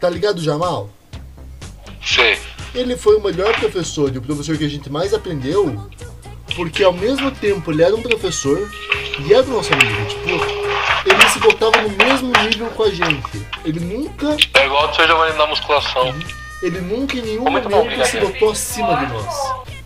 tá 0.00 0.08
ligado 0.10 0.40
Jamal? 0.42 0.88
Sei. 2.04 2.38
Ele 2.74 2.96
foi 2.96 3.16
o 3.16 3.22
melhor 3.22 3.58
professor 3.58 4.14
e 4.14 4.18
o 4.18 4.22
professor 4.22 4.56
que 4.56 4.64
a 4.64 4.68
gente 4.68 4.90
mais 4.90 5.14
aprendeu, 5.14 5.88
porque 6.54 6.84
ao 6.84 6.92
mesmo 6.92 7.30
tempo 7.30 7.70
ele 7.72 7.82
era 7.82 7.94
um 7.94 8.02
professor 8.02 8.70
e 9.26 9.32
era 9.32 9.42
o 9.44 9.50
nosso 9.50 9.72
amigo. 9.72 10.06
Tipo, 10.06 11.08
ele 11.08 11.28
se 11.30 11.38
botava 11.38 11.80
no 11.82 11.88
mesmo 11.90 12.32
nível 12.42 12.68
com 12.70 12.82
a 12.82 12.90
gente. 12.90 13.46
Ele 13.64 13.80
nunca, 13.80 14.36
É 14.54 14.66
igual 14.66 14.90
o 14.90 14.94
Sr. 14.94 15.06
Giovanni 15.06 15.36
na 15.38 15.46
musculação. 15.46 16.14
ele 16.62 16.80
nunca 16.80 17.16
em 17.16 17.22
nenhum 17.22 17.44
Como 17.44 17.58
é 17.58 17.62
não 17.62 17.70
momento 17.70 17.86
briga 17.88 18.04
se 18.04 18.16
mesmo? 18.16 18.32
botou 18.32 18.50
acima 18.50 18.96
de 18.96 19.12
nós. 19.12 19.34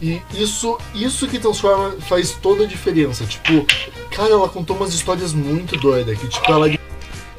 E 0.02 0.22
isso, 0.34 0.78
isso 0.94 1.28
que 1.28 1.38
transforma, 1.38 1.92
faz 2.08 2.32
toda 2.32 2.64
a 2.64 2.66
diferença. 2.66 3.24
Tipo, 3.26 3.66
cara, 4.10 4.30
ela 4.30 4.48
contou 4.48 4.74
umas 4.74 4.92
histórias 4.94 5.32
muito 5.32 5.76
doidas 5.76 6.18
que 6.18 6.26
tipo 6.26 6.50
ela 6.50 6.66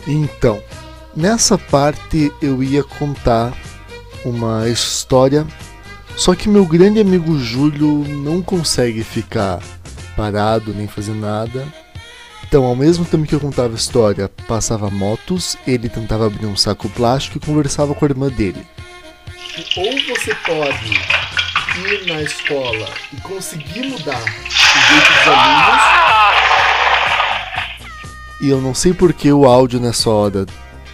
Então, 0.08 0.62
nessa 1.16 1.58
parte 1.58 2.32
eu 2.42 2.64
ia 2.64 2.84
contar 2.84 3.54
uma 4.24 4.68
história, 4.70 5.46
só 6.16 6.36
que 6.36 6.50
meu 6.50 6.66
grande 6.66 7.00
amigo 7.00 7.38
Júlio 7.40 8.06
não 8.08 8.42
consegue 8.42 9.04
ficar 9.04 9.60
parado 10.16 10.74
nem 10.74 10.88
fazer 10.88 11.14
nada. 11.14 11.66
Então, 12.44 12.66
ao 12.66 12.76
mesmo 12.76 13.06
tempo 13.06 13.26
que 13.26 13.34
eu 13.34 13.40
contava 13.40 13.74
a 13.74 13.78
história, 13.78 14.30
passava 14.48 14.90
motos, 14.90 15.56
ele 15.66 15.88
tentava 15.88 16.28
abrir 16.28 16.46
um 16.46 16.58
saco 16.58 16.90
plástico 16.90 17.38
e 17.38 17.46
conversava 17.46 17.96
com 17.96 18.04
a 18.04 18.10
irmã 18.10 18.28
dele. 18.28 18.68
Ou 19.78 20.16
você 20.16 20.36
pode 20.46 20.92
ir 21.80 22.08
na 22.08 22.22
escola 22.22 22.90
e 23.14 23.22
conseguir 23.22 23.88
mudar 23.88 24.22
o 24.22 24.26
jeito 24.26 25.14
dos 25.14 25.28
alunos, 25.28 25.82
e 28.42 28.50
eu 28.50 28.60
não 28.60 28.74
sei 28.74 28.94
porque 28.94 29.32
o 29.32 29.46
áudio 29.46 29.80
nessa 29.80 30.10
hora 30.10 30.46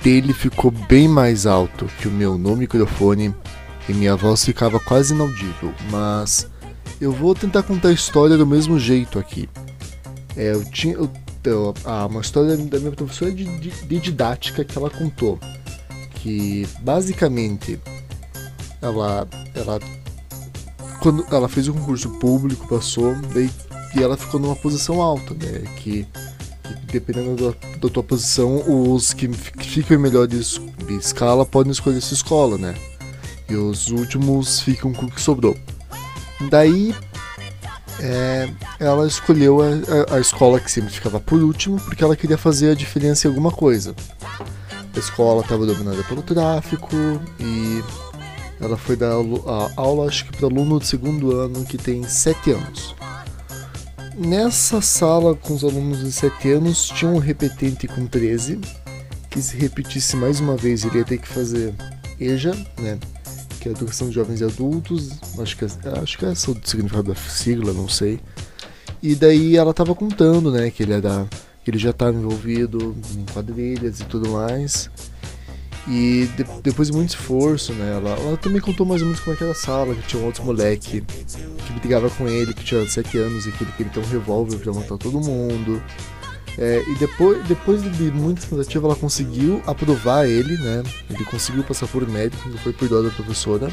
dele 0.07 0.31
ficou 0.31 0.71
bem 0.71 1.05
mais 1.05 1.45
alto 1.45 1.85
que 1.99 2.07
o 2.07 2.11
meu 2.11 2.37
no 2.37 2.55
microfone 2.55 3.35
e 3.89 3.93
minha 3.93 4.15
voz 4.15 4.45
ficava 4.45 4.79
quase 4.79 5.13
inaudível, 5.13 5.73
mas 5.91 6.47
eu 7.01 7.11
vou 7.11 7.35
tentar 7.35 7.61
contar 7.63 7.89
a 7.89 7.91
história 7.91 8.37
do 8.37 8.47
mesmo 8.47 8.79
jeito 8.79 9.19
aqui. 9.19 9.49
É, 10.33 10.53
eu 10.53 10.63
tinha 10.63 10.93
eu, 10.93 11.11
eu- 11.43 11.73
ah, 11.83 12.05
uma 12.05 12.21
história 12.21 12.55
da 12.55 12.79
minha 12.79 12.93
professora 12.93 13.33
de, 13.33 13.43
de, 13.59 13.69
de 13.69 13.99
didática 13.99 14.63
que 14.63 14.77
ela 14.77 14.89
contou, 14.89 15.37
que 16.21 16.65
basicamente 16.79 17.77
ela 18.81 19.27
ela 19.53 19.77
quando 21.01 21.25
ela 21.29 21.49
fez 21.49 21.67
o 21.67 21.73
concurso 21.73 22.11
público 22.11 22.65
passou 22.69 23.13
daí 23.33 23.51
e 23.93 24.01
ela 24.01 24.15
ficou 24.15 24.39
numa 24.39 24.55
posição 24.55 25.01
alta, 25.01 25.33
né? 25.33 25.63
Que 25.75 26.07
dependendo 26.91 27.35
da, 27.51 27.77
da 27.79 27.89
tua 27.89 28.03
posição, 28.03 28.63
os 28.93 29.13
que 29.13 29.27
fi- 29.31 29.51
que 29.51 29.69
ficam 29.69 29.97
em 29.97 29.99
melhor 30.01 30.27
de, 30.27 30.39
es- 30.39 30.61
de 30.87 30.95
escala 30.95 31.45
podem 31.45 31.71
escolher 31.71 32.01
sua 32.01 32.15
escola, 32.15 32.57
né? 32.57 32.75
E 33.49 33.55
os 33.55 33.87
últimos 33.89 34.59
ficam 34.59 34.91
com 34.93 35.05
o 35.05 35.11
que 35.11 35.21
sobrou. 35.21 35.55
Daí, 36.49 36.93
é, 37.99 38.49
ela 38.79 39.07
escolheu 39.07 39.61
a, 39.61 40.13
a- 40.13 40.15
a 40.17 40.19
escola 40.19 40.59
que 40.59 40.69
sempre 40.71 40.91
ficava 40.91 41.19
por 41.19 41.41
último, 41.41 41.79
porque 41.79 42.03
ela 42.03 42.15
queria 42.15 42.37
fazer 42.37 42.71
a 42.71 42.75
diferença 42.75 43.27
em 43.27 43.29
alguma 43.29 43.51
coisa. 43.51 43.95
A 44.95 44.99
escola 44.99 45.41
estava 45.41 45.65
dominada 45.65 46.03
pelo 46.03 46.21
tráfico 46.21 46.95
e 47.39 47.83
ela 48.59 48.75
foi 48.77 48.95
dar 48.95 49.11
a 49.11 49.69
aula, 49.81 50.07
acho 50.07 50.25
que 50.25 50.35
para 50.37 50.47
aluno 50.47 50.79
do 50.79 50.85
segundo 50.85 51.39
ano 51.39 51.63
que 51.65 51.77
tem 51.77 52.03
7 52.03 52.51
anos. 52.51 52.95
Nessa 54.17 54.81
sala 54.81 55.35
com 55.35 55.53
os 55.53 55.63
alunos 55.63 55.99
de 55.99 56.11
7 56.11 56.51
anos 56.53 56.87
tinha 56.87 57.11
um 57.11 57.19
repetente 57.19 57.87
com 57.87 58.07
13, 58.07 58.59
que 59.29 59.39
se 59.39 59.55
repetisse 59.55 60.15
mais 60.15 60.39
uma 60.39 60.57
vez 60.57 60.83
ele 60.83 60.97
ia 60.97 61.05
ter 61.05 61.19
que 61.19 61.27
fazer 61.27 61.71
EJA, 62.19 62.55
né? 62.79 62.97
Que 63.59 63.69
é 63.69 63.71
Educação 63.73 64.09
de 64.09 64.15
Jovens 64.15 64.41
e 64.41 64.43
Adultos, 64.43 65.11
acho 65.39 65.55
que, 65.55 65.65
é, 65.65 65.67
acho 66.01 66.17
que 66.17 66.25
é 66.25 66.31
esse 66.31 66.49
o 66.49 66.59
significado 66.63 67.13
da 67.13 67.15
sigla, 67.15 67.71
não 67.73 67.87
sei. 67.87 68.19
E 69.03 69.13
daí 69.13 69.55
ela 69.55 69.71
tava 69.71 69.93
contando, 69.93 70.51
né, 70.51 70.71
que 70.71 70.81
ele 70.81 70.93
era 70.93 71.27
que 71.63 71.69
ele 71.69 71.77
já 71.77 71.91
estava 71.91 72.17
envolvido 72.17 72.95
em 73.15 73.25
quadrilhas 73.31 73.99
e 73.99 74.05
tudo 74.05 74.29
mais. 74.29 74.89
E 75.87 76.29
de, 76.35 76.43
depois 76.61 76.89
de 76.89 76.93
muito 76.93 77.09
esforço, 77.11 77.71
né, 77.73 77.95
ela, 77.95 78.09
ela, 78.09 78.37
também 78.37 78.59
contou 78.59 78.85
mais 78.85 79.01
ou 79.01 79.07
menos 79.07 79.21
como 79.21 79.33
é 79.33 79.37
que 79.37 79.43
era 79.43 79.53
a 79.53 79.55
sala, 79.55 79.95
que 79.95 80.01
tinha 80.07 80.21
um 80.21 80.25
outro 80.25 80.43
moleque 80.43 81.01
que 81.01 81.73
brigava 81.79 82.09
com 82.09 82.27
ele, 82.27 82.53
que 82.53 82.63
tinha 82.63 82.85
7 82.85 83.17
anos 83.17 83.47
e 83.47 83.51
que 83.51 83.63
ele 83.63 83.71
queria 83.71 83.91
ter 83.91 83.99
um 83.99 84.09
revólver 84.09 84.57
pra 84.57 84.73
matar 84.73 84.97
todo 84.97 85.19
mundo. 85.21 85.81
É, 86.57 86.83
e 86.87 86.95
depois, 86.95 87.41
depois 87.47 87.81
de 87.83 88.11
muitas 88.11 88.45
tentativas, 88.45 88.83
ela 88.83 88.95
conseguiu 88.95 89.61
aprovar 89.65 90.27
ele, 90.27 90.57
né? 90.57 90.83
Ele 91.09 91.23
conseguiu 91.23 91.63
passar 91.63 91.87
por 91.87 92.05
médico, 92.07 92.49
ele 92.49 92.57
foi 92.57 92.73
por 92.73 92.89
dó 92.89 93.01
da 93.01 93.11
professora. 93.11 93.69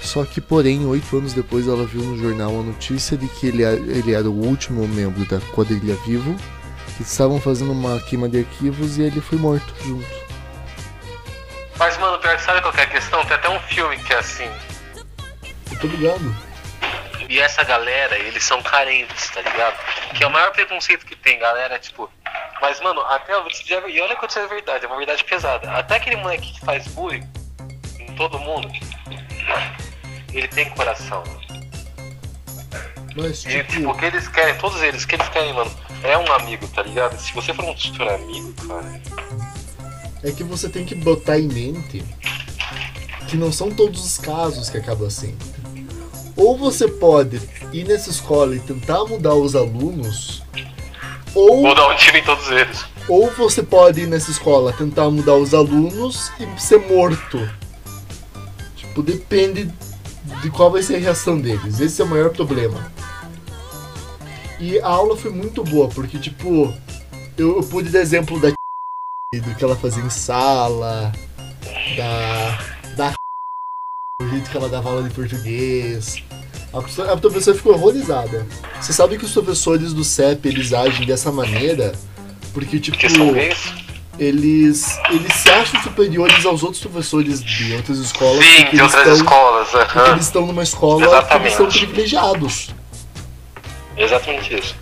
Só 0.00 0.24
que, 0.24 0.40
porém, 0.40 0.84
oito 0.86 1.16
anos 1.16 1.32
depois, 1.32 1.68
ela 1.68 1.86
viu 1.86 2.02
no 2.02 2.16
jornal 2.18 2.58
a 2.58 2.62
notícia 2.62 3.16
de 3.16 3.26
que 3.28 3.46
ele, 3.46 3.62
ele 3.62 4.12
era 4.12 4.28
o 4.28 4.46
último 4.46 4.86
membro 4.88 5.24
da 5.26 5.40
quadrilha 5.52 5.96
vivo, 6.06 6.34
que 6.96 7.02
estavam 7.02 7.40
fazendo 7.40 7.72
uma 7.72 8.00
queima 8.00 8.28
de 8.28 8.38
arquivos 8.38 8.98
e 8.98 9.02
ele 9.02 9.20
foi 9.20 9.38
morto 9.38 9.72
junto. 9.86 10.23
Mas, 11.78 11.98
mano, 11.98 12.18
pior 12.18 12.38
sabe 12.38 12.60
qual 12.60 12.74
é 12.74 12.82
a 12.82 12.86
questão? 12.86 13.24
Tem 13.24 13.34
até 13.34 13.48
um 13.48 13.60
filme 13.60 13.98
que 13.98 14.12
é 14.12 14.18
assim. 14.18 14.50
Eu 15.70 15.78
tô 15.78 15.86
ligado. 15.88 16.34
E 17.28 17.40
essa 17.40 17.64
galera, 17.64 18.18
eles 18.18 18.44
são 18.44 18.62
carentes, 18.62 19.30
tá 19.30 19.40
ligado? 19.40 19.76
Que 20.14 20.22
é 20.22 20.26
o 20.26 20.30
maior 20.30 20.52
preconceito 20.52 21.06
que 21.06 21.16
tem, 21.16 21.38
galera, 21.38 21.78
tipo. 21.78 22.10
Mas, 22.60 22.80
mano, 22.80 23.00
até. 23.02 23.32
E 23.32 24.00
olha 24.00 24.16
que 24.16 24.26
isso 24.26 24.38
é 24.38 24.46
verdade, 24.46 24.84
é 24.84 24.88
uma 24.88 24.96
verdade 24.96 25.24
pesada. 25.24 25.70
Até 25.72 25.96
aquele 25.96 26.16
moleque 26.16 26.52
que 26.52 26.60
faz 26.60 26.86
bullying 26.88 27.28
em 27.98 28.14
todo 28.14 28.38
mundo, 28.38 28.70
ele 30.32 30.48
tem 30.48 30.70
coração. 30.70 31.24
Mas, 33.16 33.42
tipo... 33.42 33.54
E, 33.54 33.64
tipo, 33.64 33.90
o 33.90 33.96
que 33.96 34.04
eles 34.06 34.28
querem, 34.28 34.56
todos 34.56 34.82
eles, 34.82 35.04
o 35.04 35.08
que 35.08 35.14
eles 35.14 35.28
querem, 35.28 35.52
mano, 35.52 35.70
é 36.02 36.18
um 36.18 36.32
amigo, 36.32 36.66
tá 36.68 36.82
ligado? 36.82 37.16
Se 37.18 37.32
você 37.32 37.54
for 37.54 37.64
um 37.64 37.76
super 37.76 38.08
amigo, 38.08 38.52
cara. 38.66 39.43
É 40.24 40.32
que 40.32 40.42
você 40.42 40.68
tem 40.68 40.84
que 40.84 40.94
botar 40.94 41.38
em 41.38 41.46
mente 41.46 42.02
que 43.28 43.36
não 43.36 43.52
são 43.52 43.70
todos 43.70 44.04
os 44.04 44.18
casos 44.18 44.70
que 44.70 44.78
acabam 44.78 45.06
assim. 45.06 45.36
Ou 46.36 46.56
você 46.56 46.88
pode 46.88 47.40
ir 47.72 47.86
nessa 47.86 48.10
escola 48.10 48.56
e 48.56 48.60
tentar 48.60 49.04
mudar 49.04 49.34
os 49.34 49.54
alunos, 49.54 50.42
ou. 51.34 51.62
Mudar 51.62 51.88
um 51.88 51.96
time 51.96 52.20
em 52.20 52.24
todos 52.24 52.50
eles. 52.50 52.84
Ou 53.06 53.30
você 53.32 53.62
pode 53.62 54.00
ir 54.00 54.06
nessa 54.06 54.30
escola 54.30 54.72
tentar 54.72 55.10
mudar 55.10 55.34
os 55.34 55.52
alunos 55.52 56.32
e 56.40 56.60
ser 56.60 56.78
morto. 56.78 57.38
Tipo, 58.76 59.02
depende 59.02 59.70
de 60.42 60.50
qual 60.50 60.70
vai 60.70 60.82
ser 60.82 60.96
a 60.96 60.98
reação 60.98 61.38
deles. 61.38 61.80
Esse 61.80 62.00
é 62.00 62.04
o 62.04 62.08
maior 62.08 62.30
problema. 62.30 62.90
E 64.58 64.78
a 64.80 64.88
aula 64.88 65.16
foi 65.16 65.30
muito 65.30 65.62
boa, 65.62 65.88
porque, 65.88 66.18
tipo, 66.18 66.72
eu, 67.36 67.56
eu 67.56 67.62
pude 67.62 67.90
dar 67.90 68.00
exemplo 68.00 68.40
da 68.40 68.50
do 69.40 69.54
que 69.54 69.64
ela 69.64 69.76
fazia 69.76 70.02
em 70.02 70.10
sala, 70.10 71.12
da. 71.96 72.58
da 72.96 73.14
o 74.22 74.28
jeito 74.28 74.50
que 74.50 74.56
ela 74.56 74.68
dava 74.68 74.90
aula 74.90 75.02
de 75.02 75.14
português. 75.14 76.22
A 76.72 76.78
professora, 76.78 77.12
a 77.12 77.16
professora 77.16 77.56
ficou 77.56 77.74
horrorizada. 77.74 78.46
Você 78.80 78.92
sabe 78.92 79.16
que 79.16 79.24
os 79.24 79.32
professores 79.32 79.92
do 79.92 80.02
CEP 80.02 80.48
eles 80.48 80.72
agem 80.72 81.06
dessa 81.06 81.30
maneira 81.30 81.92
porque, 82.54 82.78
tipo. 82.78 82.96
Que 82.96 83.10
são 83.10 83.32
gays? 83.32 83.74
Eles, 84.16 84.96
eles 85.10 85.32
se 85.34 85.50
acham 85.50 85.82
superiores 85.82 86.46
aos 86.46 86.62
outros 86.62 86.80
professores 86.80 87.42
de 87.42 87.74
outras 87.74 87.98
escolas. 87.98 88.44
Sim, 88.44 88.64
de 88.70 88.80
outras 88.80 89.02
estão, 89.02 89.16
escolas. 89.16 89.68
Porque 89.70 90.10
eles 90.10 90.24
estão 90.24 90.46
numa 90.46 90.62
escola 90.62 91.04
Exatamente. 91.04 91.28
que 91.28 91.46
eles 91.46 91.52
são 91.54 91.66
privilegiados. 91.66 92.68
Exatamente 93.96 94.54
isso. 94.54 94.76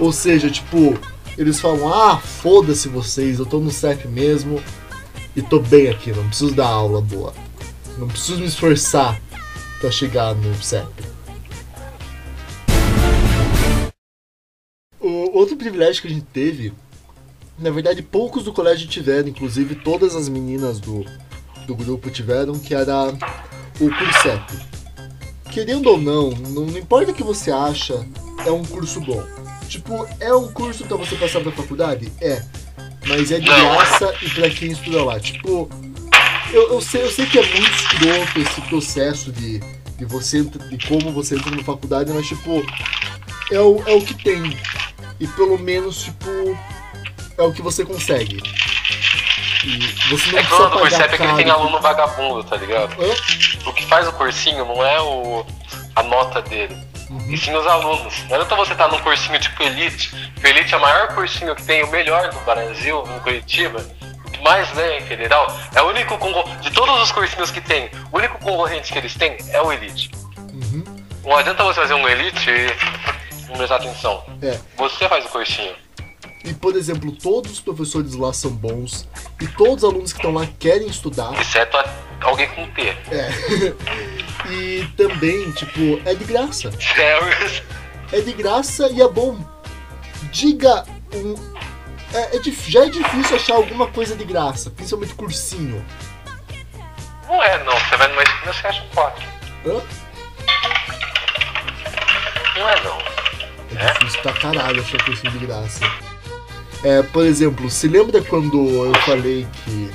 Ou 0.00 0.12
seja, 0.12 0.50
tipo, 0.50 0.98
eles 1.36 1.60
falam: 1.60 1.92
ah, 1.92 2.18
foda-se 2.18 2.88
vocês, 2.88 3.38
eu 3.38 3.46
tô 3.46 3.58
no 3.58 3.70
CEP 3.70 4.08
mesmo 4.08 4.62
e 5.34 5.42
tô 5.42 5.58
bem 5.60 5.88
aqui, 5.88 6.12
não 6.12 6.28
preciso 6.28 6.54
dar 6.54 6.68
aula 6.68 7.00
boa. 7.00 7.32
Não 7.98 8.08
preciso 8.08 8.40
me 8.40 8.46
esforçar 8.46 9.20
pra 9.80 9.90
chegar 9.90 10.34
no 10.34 10.62
CEP. 10.62 11.12
O 15.00 15.36
outro 15.36 15.56
privilégio 15.56 16.02
que 16.02 16.08
a 16.08 16.10
gente 16.10 16.26
teve, 16.26 16.72
na 17.58 17.70
verdade 17.70 18.02
poucos 18.02 18.44
do 18.44 18.52
colégio 18.52 18.88
tiveram, 18.88 19.28
inclusive 19.28 19.74
todas 19.76 20.14
as 20.14 20.28
meninas 20.28 20.78
do, 20.78 21.04
do 21.66 21.74
grupo 21.74 22.10
tiveram, 22.10 22.58
que 22.58 22.74
era 22.74 23.08
o 23.80 23.88
CURSEP. 23.88 24.72
Querendo 25.50 25.90
ou 25.90 25.98
não, 25.98 26.30
não 26.30 26.66
importa 26.78 27.10
o 27.10 27.14
que 27.14 27.22
você 27.22 27.50
acha, 27.50 28.06
é 28.46 28.50
um 28.50 28.64
curso 28.64 29.00
bom. 29.00 29.22
Tipo, 29.72 30.06
é 30.20 30.34
um 30.34 30.52
curso 30.52 30.84
pra 30.84 30.98
você 30.98 31.16
passar 31.16 31.40
pra 31.40 31.50
faculdade? 31.50 32.12
É. 32.20 32.42
Mas 33.06 33.32
é 33.32 33.38
de 33.38 33.46
graça 33.46 34.14
e 34.20 34.28
pra 34.28 34.50
quem 34.50 34.70
estuda 34.70 35.02
lá. 35.02 35.18
Tipo, 35.18 35.66
eu, 36.52 36.74
eu, 36.74 36.80
sei, 36.82 37.02
eu 37.02 37.10
sei 37.10 37.24
que 37.24 37.38
é 37.38 37.42
muito 37.42 37.74
escroto 37.74 38.38
esse 38.38 38.60
processo 38.68 39.32
de, 39.32 39.60
de 39.96 40.04
você 40.04 40.42
de 40.42 40.86
como 40.86 41.10
você 41.10 41.36
entra 41.36 41.50
na 41.50 41.64
faculdade, 41.64 42.12
mas 42.12 42.26
tipo, 42.26 42.62
é 43.50 43.60
o, 43.60 43.82
é 43.86 43.94
o 43.94 44.02
que 44.02 44.12
tem. 44.12 44.58
E 45.18 45.26
pelo 45.28 45.58
menos, 45.58 46.02
tipo, 46.02 46.28
é 47.38 47.42
o 47.42 47.50
que 47.50 47.62
você 47.62 47.82
consegue. 47.82 48.42
E 49.64 49.78
você 50.10 50.32
não 50.32 50.38
É 50.38 50.42
que 50.42 50.52
o 50.52 50.68
do 50.68 50.80
Percebe 50.80 51.14
é 51.14 51.16
que 51.16 51.22
ele 51.22 51.34
tem 51.36 51.50
aluno 51.50 51.80
vagabundo, 51.80 52.44
tá 52.44 52.56
ligado? 52.56 52.92
Hã? 53.02 53.70
O 53.70 53.72
que 53.72 53.86
faz 53.86 54.06
o 54.06 54.12
cursinho 54.12 54.66
não 54.66 54.84
é 54.84 55.00
o, 55.00 55.46
a 55.96 56.02
nota 56.02 56.42
dele. 56.42 56.91
Uhum. 57.12 57.32
E 57.32 57.36
sim 57.36 57.54
os 57.54 57.66
alunos. 57.66 58.24
Não 58.28 58.36
adianta 58.36 58.56
você 58.56 58.72
estar 58.72 58.88
num 58.88 58.98
cursinho 59.00 59.38
tipo 59.38 59.62
Elite. 59.62 60.32
O 60.42 60.46
Elite 60.46 60.72
é 60.74 60.76
o 60.76 60.80
maior 60.80 61.08
cursinho 61.14 61.54
que 61.54 61.62
tem, 61.62 61.82
o 61.82 61.90
melhor 61.90 62.30
do 62.30 62.40
Brasil, 62.40 63.04
no 63.06 63.20
Curitiba. 63.20 63.84
O 64.26 64.30
que 64.30 64.42
mais 64.42 64.72
lê 64.74 64.98
em 64.98 65.02
federal. 65.02 65.46
É 65.74 65.82
o 65.82 65.88
único 65.88 66.16
concorrente. 66.18 66.60
De 66.62 66.70
todos 66.70 67.00
os 67.02 67.12
cursinhos 67.12 67.50
que 67.50 67.60
tem, 67.60 67.90
o 68.10 68.16
único 68.16 68.38
concorrente 68.38 68.92
que 68.92 68.98
eles 68.98 69.14
têm 69.14 69.36
é 69.50 69.60
o 69.60 69.70
Elite. 69.72 70.10
Uhum. 70.38 70.84
Não 71.24 71.36
adianta 71.36 71.62
você 71.64 71.80
fazer 71.80 71.94
um 71.94 72.08
Elite 72.08 72.50
e 72.50 73.46
não 73.48 73.56
prestar 73.56 73.76
atenção. 73.76 74.24
É. 74.40 74.58
Você 74.76 75.08
faz 75.08 75.24
o 75.26 75.28
cursinho. 75.28 75.74
E, 76.44 76.52
por 76.54 76.74
exemplo, 76.74 77.12
todos 77.12 77.52
os 77.52 77.60
professores 77.60 78.14
lá 78.16 78.32
são 78.32 78.50
bons 78.50 79.06
e 79.40 79.46
todos 79.46 79.84
os 79.84 79.90
alunos 79.90 80.12
que 80.12 80.18
estão 80.18 80.32
lá 80.34 80.44
querem 80.58 80.88
estudar. 80.88 81.32
Exceto 81.40 81.76
a- 81.76 81.84
alguém 82.22 82.48
com 82.48 82.68
T. 82.70 82.82
É. 83.10 83.30
e 84.50 84.86
também, 84.96 85.50
tipo, 85.52 86.00
é 86.04 86.14
de 86.14 86.24
graça. 86.24 86.70
Sério. 86.80 87.62
É 88.12 88.20
de 88.20 88.32
graça 88.32 88.88
e 88.90 89.00
é 89.00 89.08
bom. 89.08 89.38
Diga 90.30 90.84
um. 91.14 91.34
É, 92.14 92.36
é 92.36 92.38
dif- 92.40 92.70
já 92.70 92.84
é 92.84 92.90
difícil 92.90 93.36
achar 93.36 93.54
alguma 93.54 93.86
coisa 93.86 94.14
de 94.14 94.24
graça, 94.24 94.70
principalmente 94.70 95.14
cursinho. 95.14 95.84
Não 97.28 97.42
é 97.42 97.62
não. 97.64 97.72
Você 97.78 97.96
vai 97.96 98.08
numa 98.08 98.22
esquina, 98.22 98.52
você 98.52 98.66
acha 98.66 98.82
um 98.82 98.88
quatro. 98.88 99.24
Hã? 99.66 99.80
Não 102.58 102.68
é 102.68 102.80
não. 102.84 102.98
É 103.78 103.92
difícil 103.94 104.20
pra 104.20 104.32
caralho 104.34 104.80
achar 104.82 105.02
cursinho 105.04 105.32
de 105.32 105.46
graça. 105.46 105.80
É, 106.84 107.02
por 107.02 107.24
exemplo, 107.24 107.70
se 107.70 107.88
lembra 107.88 108.20
quando 108.22 108.58
eu 108.86 108.94
falei 109.02 109.46
que, 109.64 109.90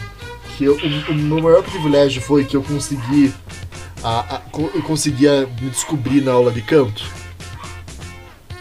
que 0.57 0.65
eu- 0.65 0.75
o, 0.75 1.11
o 1.11 1.15
meu 1.15 1.41
maior 1.41 1.61
privilégio 1.63 2.21
foi 2.21 2.43
que 2.43 2.55
eu 2.57 2.63
consegui. 2.63 3.33
A, 4.03 4.35
a- 4.37 4.41
eu 4.73 4.81
conseguia 4.83 5.47
me 5.61 5.69
descobrir 5.69 6.21
na 6.21 6.31
aula 6.31 6.51
de 6.51 6.61
canto? 6.61 7.03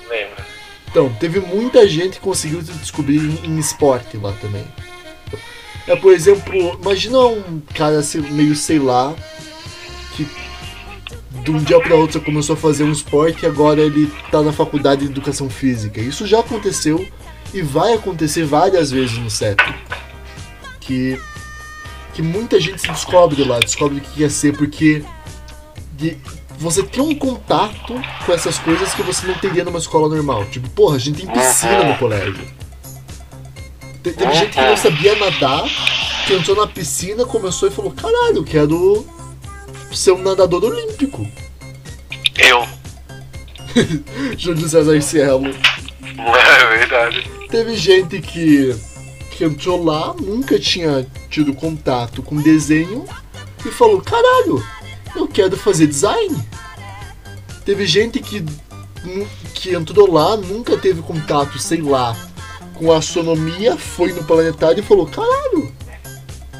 Lembra? 0.09 0.47
Então, 0.91 1.13
teve 1.21 1.41
muita 1.41 1.87
gente 1.89 2.15
que 2.15 2.21
conseguiu 2.21 2.63
se 2.63 2.73
descobrir 2.73 3.19
em, 3.19 3.47
em 3.47 3.59
esporte 3.59 4.17
lá 4.17 4.33
também. 4.41 4.65
É, 5.87 5.95
por 5.95 6.13
exemplo, 6.13 6.79
imagina 6.83 7.19
um 7.19 7.61
cara 7.75 7.99
assim, 7.99 8.21
meio 8.21 8.57
sei 8.57 8.79
lá, 8.79 9.15
que 10.17 10.27
de 11.45 11.51
um 11.53 11.59
dia 11.59 11.79
para 11.81 11.95
outro 11.95 12.21
começou 12.21 12.55
a 12.55 12.57
fazer 12.57 12.83
um 12.83 12.91
esporte 12.91 13.45
e 13.45 13.47
agora 13.47 13.81
ele 13.81 14.11
tá 14.33 14.43
na 14.43 14.53
faculdade 14.53 15.03
de 15.05 15.11
educação 15.13 15.49
física. 15.49 16.01
Isso 16.01 16.27
já 16.27 16.41
aconteceu 16.41 17.07
e 17.55 17.63
vai 17.63 17.93
acontecer 17.93 18.45
várias 18.45 18.91
vezes 18.91 19.17
no 19.19 19.31
CEP. 19.31 19.63
Que, 20.81 21.21
que 22.17 22.23
muita 22.23 22.59
gente 22.59 22.81
se 22.81 22.89
descobre 22.89 23.45
lá, 23.45 23.59
descobre 23.61 23.99
o 23.99 24.01
que 24.01 24.21
quer 24.21 24.31
ser, 24.31 24.57
porque 24.57 25.05
de- 25.93 26.17
você 26.59 26.83
tem 26.83 27.03
um 27.03 27.15
contato 27.15 27.93
com 28.25 28.33
essas 28.33 28.59
coisas 28.59 28.95
que 28.95 29.03
você 29.03 29.27
não 29.27 29.35
teria 29.35 29.63
numa 29.63 29.79
escola 29.79 30.09
normal. 30.09 30.47
Tipo, 30.47 30.69
porra, 30.71 30.97
a 30.97 30.99
gente 30.99 31.21
tem 31.21 31.31
piscina 31.31 31.85
no 31.85 31.99
colégio. 31.99 32.35
Te- 34.03 34.13
Teve 34.13 34.33
gente 34.35 34.53
que 34.53 34.61
não 34.63 34.77
sabia 34.77 35.15
nadar, 35.17 35.65
que 36.27 36.33
entrou 36.33 36.57
na 36.57 36.67
piscina, 36.67 37.27
começou 37.27 37.69
e 37.69 37.71
falou: 37.71 37.91
caralho, 37.93 38.37
eu 38.39 38.45
quero 38.45 39.07
ser 39.93 40.13
um 40.13 40.23
nadador 40.23 40.65
olímpico. 40.65 41.27
Eu. 42.39 42.67
Júlio 44.39 44.67
César 44.69 45.01
Cielo. 45.03 45.49
É 45.49 46.79
verdade. 46.79 47.31
Teve 47.51 47.77
gente 47.77 48.21
que, 48.21 48.75
que 49.37 49.45
entrou 49.45 49.85
lá, 49.85 50.15
nunca 50.15 50.59
tinha 50.59 51.07
tido 51.29 51.53
contato 51.53 52.23
com 52.23 52.37
desenho 52.37 53.05
e 53.65 53.71
falou: 53.71 54.01
caralho, 54.01 54.65
eu 55.15 55.29
quero 55.29 55.57
fazer 55.57 55.87
design. 55.87 56.43
Teve 57.65 57.85
gente 57.85 58.19
que, 58.21 58.45
que 59.53 59.75
entrou 59.75 60.11
lá, 60.11 60.37
nunca 60.37 60.79
teve 60.79 61.03
contato, 61.03 61.59
sei 61.59 61.83
lá, 61.83 62.17
com 62.75 62.91
astronomia, 62.91 63.77
foi 63.77 64.13
no 64.13 64.25
planetário 64.25 64.81
e 64.81 64.83
falou: 64.83 65.07
caralho, 65.07 65.71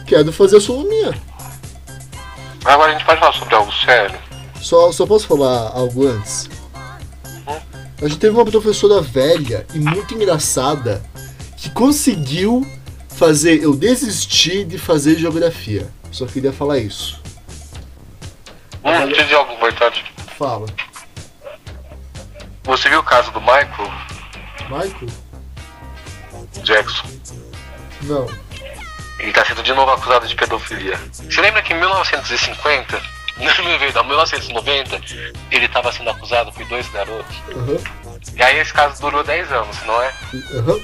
quero 0.07 0.31
fazer 0.31 0.59
astronomia. 0.59 1.15
Agora 2.63 2.91
a 2.91 2.99
gente 2.99 3.07
pode 3.07 3.21
falar 3.21 3.33
sobre 3.33 3.55
algo 3.55 3.73
sério. 3.73 4.19
Só, 4.61 4.93
só 4.93 5.07
posso 5.07 5.27
falar 5.27 5.71
algo 5.73 6.07
antes? 6.07 6.51
A 8.03 8.09
gente 8.09 8.19
teve 8.19 8.35
uma 8.35 8.45
professora 8.45 9.01
velha 9.01 9.67
e 9.73 9.79
muito 9.79 10.15
engraçada 10.15 11.03
que 11.57 11.71
conseguiu 11.71 12.67
fazer 13.09 13.63
eu 13.63 13.75
desistir 13.75 14.65
de 14.65 14.79
fazer 14.79 15.19
geografia. 15.19 15.89
Só 16.11 16.27
queria 16.27 16.53
falar 16.53 16.79
isso. 16.79 17.21
Deixa 18.83 19.03
eu 19.03 19.25
dizer 19.25 19.35
algo 19.35 19.53
importante. 19.53 20.05
Fala. 20.39 20.67
Você 22.65 22.89
viu 22.89 23.01
o 23.01 23.03
caso 23.03 23.31
do 23.33 23.41
Michael 23.41 23.91
Michael? 24.69 25.09
Jackson? 26.63 27.09
Não. 28.03 28.27
Ele 29.19 29.33
tá 29.33 29.45
sendo 29.45 29.63
de 29.63 29.73
novo 29.73 29.91
acusado 29.93 30.27
de 30.27 30.35
pedofilia. 30.35 30.99
Você 31.13 31.41
lembra 31.41 31.63
que 31.63 31.73
em 31.73 31.79
1950, 31.79 33.03
não, 33.39 33.79
verdade, 33.79 34.05
em 34.05 34.09
1990, 34.09 35.01
ele 35.51 35.69
tava 35.69 35.93
sendo 35.93 36.11
acusado 36.11 36.53
por 36.53 36.67
dois 36.67 36.89
garotos? 36.89 37.37
Aham. 37.51 37.79
E 38.35 38.43
aí 38.43 38.59
esse 38.59 38.73
caso 38.73 39.01
durou 39.01 39.23
10 39.23 39.53
anos, 39.53 39.77
não 39.87 40.03
é? 40.03 40.13
Aham. 40.55 40.81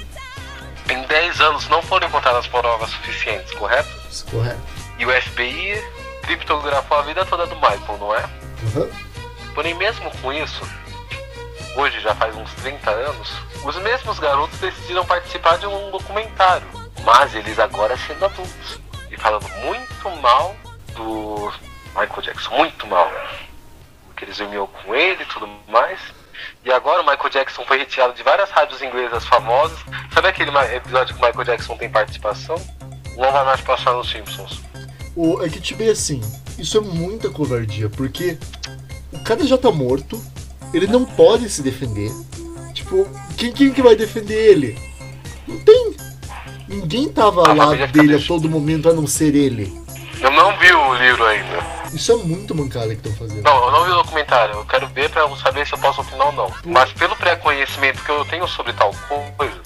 Em 0.93 1.01
10 1.01 1.41
anos 1.41 1.67
não 1.69 1.81
foram 1.81 2.07
encontradas 2.07 2.45
provas 2.45 2.91
suficientes, 2.91 3.51
correto? 3.53 3.89
Isso, 4.07 4.25
Correto. 4.27 4.61
E 4.99 5.05
o 5.07 5.21
FBI 5.21 5.83
criptografou 6.21 6.99
a 6.99 7.01
vida 7.01 7.25
toda 7.25 7.47
do 7.47 7.55
Michael, 7.55 7.97
não 7.99 8.15
é? 8.15 8.19
Aham. 8.19 8.89
Porém, 9.55 9.73
mesmo 9.73 10.11
com 10.21 10.31
isso, 10.31 10.61
hoje 11.75 11.99
já 11.99 12.13
faz 12.13 12.35
uns 12.35 12.53
30 12.53 12.91
anos, 12.91 13.31
os 13.65 13.75
mesmos 13.77 14.19
garotos 14.19 14.59
decidiram 14.59 15.03
participar 15.03 15.57
de 15.57 15.65
um 15.65 15.89
documentário. 15.89 16.67
Mas 17.03 17.33
eles 17.33 17.57
agora 17.57 17.97
sendo 17.97 18.25
adultos. 18.25 18.79
E 19.09 19.17
falando 19.17 19.49
muito 19.65 20.09
mal 20.21 20.55
do 20.93 21.51
Michael 21.87 22.21
Jackson, 22.21 22.55
muito 22.55 22.85
mal. 22.85 23.11
Porque 24.05 24.25
eles 24.25 24.37
dormiam 24.37 24.67
com 24.67 24.93
ele 24.93 25.23
e 25.23 25.25
tudo 25.25 25.49
mais. 25.67 25.99
E 26.65 26.71
agora 26.71 27.01
o 27.01 27.05
Michael 27.05 27.29
Jackson 27.29 27.63
foi 27.65 27.77
retirado 27.77 28.13
de 28.13 28.23
várias 28.23 28.49
rádios 28.49 28.81
inglesas 28.81 29.25
famosas. 29.25 29.77
Sabe 30.13 30.27
aquele 30.27 30.51
episódio 30.75 31.15
que 31.15 31.21
o 31.21 31.25
Michael 31.25 31.45
Jackson 31.45 31.77
tem 31.77 31.89
participação? 31.89 32.55
Não 33.17 33.31
vai 33.31 33.45
mais 33.45 33.61
passar 33.61 33.93
nos 33.93 34.09
Simpsons. 34.09 34.61
O, 35.15 35.43
é 35.43 35.49
que, 35.49 35.61
tipo, 35.61 35.83
é 35.83 35.89
assim, 35.89 36.21
isso 36.57 36.77
é 36.77 36.81
muita 36.81 37.29
covardia, 37.29 37.89
porque 37.89 38.37
o 39.11 39.19
cara 39.19 39.45
já 39.45 39.57
tá 39.57 39.71
morto, 39.71 40.19
ele 40.73 40.87
não 40.87 41.05
pode 41.05 41.49
se 41.49 41.61
defender. 41.61 42.11
Tipo, 42.73 43.07
quem, 43.37 43.51
quem 43.51 43.71
que 43.71 43.81
vai 43.81 43.95
defender 43.95 44.33
ele? 44.33 44.77
Não 45.47 45.59
tem. 45.59 45.95
Ninguém 46.67 47.09
tava 47.09 47.47
A 47.47 47.53
lá 47.53 47.65
família 47.65 47.87
dele 47.87 48.15
a 48.15 48.25
todo 48.25 48.49
momento 48.49 48.89
a 48.89 48.93
não 48.93 49.05
ser 49.05 49.35
ele. 49.35 49.71
Eu 50.19 50.31
não 50.31 50.57
vi 50.57 50.71
o 50.71 50.93
livro 50.95 51.25
ainda. 51.25 51.82
Isso 51.93 52.11
é 52.11 52.15
muito 52.17 52.55
mancada 52.55 52.87
que 52.87 53.07
estão 53.07 53.13
fazendo. 53.15 53.43
Não, 53.43 53.65
eu 53.65 53.71
não 53.71 53.85
vi 53.85 53.91
o 53.91 53.95
documentário. 53.95 54.55
Eu 54.55 54.65
quero 54.65 54.87
ver 54.87 55.09
pra 55.09 55.21
eu 55.21 55.35
saber 55.37 55.65
se 55.67 55.73
eu 55.73 55.79
posso 55.79 56.01
opinar 56.01 56.27
ou 56.27 56.33
não. 56.33 56.51
Mas 56.65 56.91
pelo 56.93 57.15
pré-conhecimento 57.15 58.03
que 58.03 58.09
eu 58.09 58.25
tenho 58.25 58.47
sobre 58.47 58.73
tal 58.73 58.91
coisa, 59.37 59.61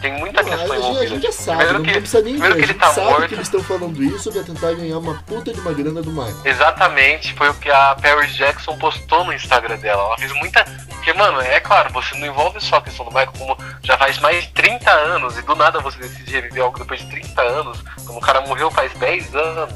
tem 0.00 0.12
muita 0.18 0.42
Não, 0.42 0.50
questão 0.50 0.72
a, 0.72 0.76
gente, 0.76 0.84
a 0.84 0.88
envolvida. 0.90 1.06
gente 1.06 1.22
já 1.22 1.30
tipo, 1.30 1.42
sabe, 1.42 1.56
primeiro 1.64 1.78
não 1.78 1.84
que, 1.86 1.92
precisa 2.00 2.22
nem 2.22 2.32
ver. 2.34 2.38
primeiro 2.40 2.54
A 2.54 2.58
que 2.66 2.72
ele 2.72 2.78
tá 2.78 2.92
sabe 2.92 3.06
morto. 3.06 3.28
que 3.28 3.34
eles 3.34 3.46
estão 3.46 3.62
falando 3.64 4.02
isso 4.04 4.32
pra 4.32 4.42
tentar 4.42 4.72
ganhar 4.74 4.98
uma 4.98 5.14
puta 5.22 5.52
de 5.54 5.60
uma 5.60 5.72
grana 5.72 6.02
do 6.02 6.10
Michael. 6.10 6.36
Exatamente, 6.44 7.32
foi 7.34 7.48
o 7.48 7.54
que 7.54 7.70
a 7.70 7.94
Paris 7.94 8.34
Jackson 8.34 8.76
postou 8.76 9.24
no 9.24 9.32
Instagram 9.32 9.76
dela. 9.78 10.02
Ela 10.02 10.18
fez 10.18 10.32
muita. 10.32 10.62
Porque, 10.90 11.12
mano, 11.14 11.40
é 11.40 11.58
claro, 11.60 11.90
você 11.92 12.14
não 12.18 12.26
envolve 12.26 12.60
só 12.60 12.76
a 12.76 12.82
questão 12.82 13.04
do 13.06 13.12
Michael, 13.12 13.32
como 13.38 13.56
já 13.82 13.96
faz 13.96 14.18
mais 14.18 14.42
de 14.44 14.50
30 14.52 14.90
anos, 14.90 15.38
e 15.38 15.42
do 15.42 15.54
nada 15.54 15.78
você 15.80 15.98
decide 15.98 16.32
reviver 16.32 16.62
algo 16.64 16.78
depois 16.78 17.00
de 17.00 17.06
30 17.10 17.40
anos, 17.42 17.82
como 18.06 18.18
o 18.18 18.22
cara 18.22 18.40
morreu 18.42 18.70
faz 18.70 18.92
10 18.94 19.34
anos. 19.34 19.74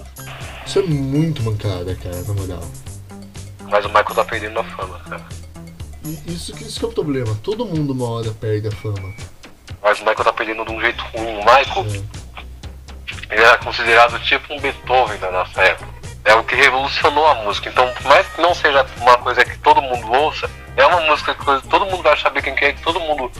Isso 0.68 0.80
é 0.80 0.82
muito 0.82 1.42
mancada, 1.42 1.94
cara, 1.96 2.22
na 2.22 2.34
moral. 2.34 2.62
Mas 3.70 3.84
o 3.86 3.88
Michael 3.88 4.14
tá 4.14 4.24
perdendo 4.24 4.60
a 4.60 4.64
fama, 4.64 4.98
cara. 5.08 5.24
E 6.04 6.32
isso, 6.32 6.52
que- 6.54 6.64
isso 6.64 6.78
que 6.78 6.84
é 6.84 6.88
o 6.88 6.92
problema. 6.92 7.34
Todo 7.42 7.64
mundo 7.64 7.92
uma 7.94 8.08
hora 8.10 8.30
perde 8.32 8.68
a 8.68 8.70
fama. 8.72 9.14
Mas 9.82 9.98
o 9.98 10.04
Michael 10.04 10.24
tá 10.24 10.32
perdendo 10.32 10.64
de 10.66 10.72
um 10.72 10.80
jeito 10.80 11.02
ruim. 11.14 11.36
O 11.36 11.38
Michael, 11.38 11.86
É. 13.30 13.34
ele 13.34 13.42
era 13.42 13.56
considerado 13.58 14.18
tipo 14.20 14.52
um 14.52 14.60
Beethoven 14.60 15.18
da 15.18 15.30
nossa 15.32 15.60
época. 15.62 15.88
É 16.24 16.34
o 16.34 16.44
que 16.44 16.54
revolucionou 16.54 17.26
a 17.26 17.34
música. 17.36 17.70
Então, 17.70 17.90
por 17.94 18.02
mais 18.04 18.26
que 18.26 18.40
não 18.42 18.54
seja 18.54 18.84
uma 18.98 19.16
coisa 19.18 19.42
que 19.46 19.56
todo 19.58 19.80
mundo 19.80 20.12
ouça, 20.12 20.50
é 20.76 20.84
uma 20.84 21.00
música 21.00 21.34
que 21.34 21.68
todo 21.68 21.86
mundo 21.86 22.02
vai 22.02 22.16
saber 22.18 22.42
quem 22.42 22.54
que 22.54 22.64
é, 22.66 22.72
que 22.74 22.82
todo 22.82 23.00
mundo 23.00 23.30